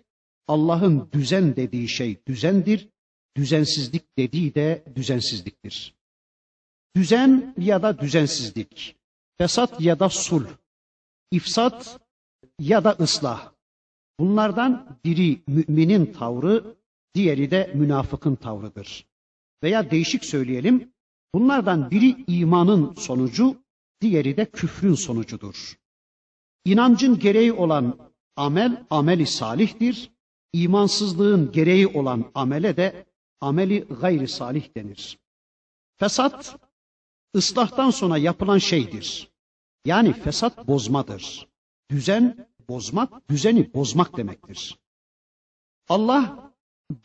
[0.47, 2.89] Allah'ın düzen dediği şey düzendir,
[3.38, 5.95] düzensizlik dediği de düzensizliktir.
[6.95, 8.95] Düzen ya da düzensizlik,
[9.44, 10.46] fesat ya da sul,
[11.32, 12.00] ifsat
[12.60, 13.52] ya da ıslah.
[14.20, 16.76] Bunlardan biri müminin tavrı,
[17.16, 19.06] diğeri de münafıkın tavrıdır.
[19.64, 20.94] Veya değişik söyleyelim,
[21.36, 23.58] bunlardan biri imanın sonucu,
[24.02, 25.80] diğeri de küfrün sonucudur.
[26.66, 27.98] İnancın gereği olan
[28.36, 30.12] amel, ameli salihtir.
[30.54, 33.06] İmansızlığın gereği olan amele de
[33.41, 35.20] ameli gayri salih denir.
[35.98, 36.60] Fesat,
[37.36, 39.32] ıslahtan sonra yapılan şeydir.
[39.86, 41.47] Yani fesat bozmadır.
[41.91, 44.79] Düzen bozmak, düzeni bozmak demektir.
[45.89, 46.53] Allah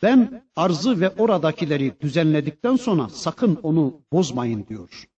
[0.01, 5.09] ben arzı ve oradakileri düzenledikten sonra sakın onu bozmayın diyor.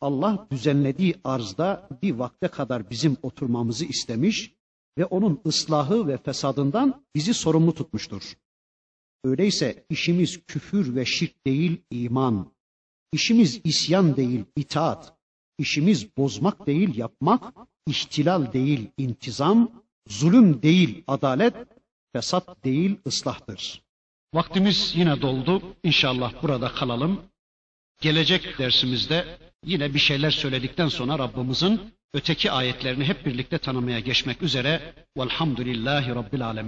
[0.00, 4.54] Allah düzenlediği arzda bir vakte kadar bizim oturmamızı istemiş
[4.98, 8.36] ve onun ıslahı ve fesadından bizi sorumlu tutmuştur.
[9.24, 12.52] Öyleyse işimiz küfür ve şirk değil iman.
[13.12, 15.15] İşimiz isyan değil itaat.
[15.58, 17.42] İşimiz bozmak değil yapmak,
[17.86, 19.70] ihtilal değil intizam,
[20.08, 21.54] zulüm değil adalet,
[22.12, 23.82] fesat değil ıslahtır.
[24.34, 25.62] Vaktimiz yine doldu.
[25.82, 27.20] İnşallah burada kalalım.
[28.00, 31.80] Gelecek dersimizde yine bir şeyler söyledikten sonra Rabbimizin
[32.14, 34.94] öteki ayetlerini hep birlikte tanımaya geçmek üzere.
[35.18, 36.64] Velhamdülillahi Rabbil Alemin.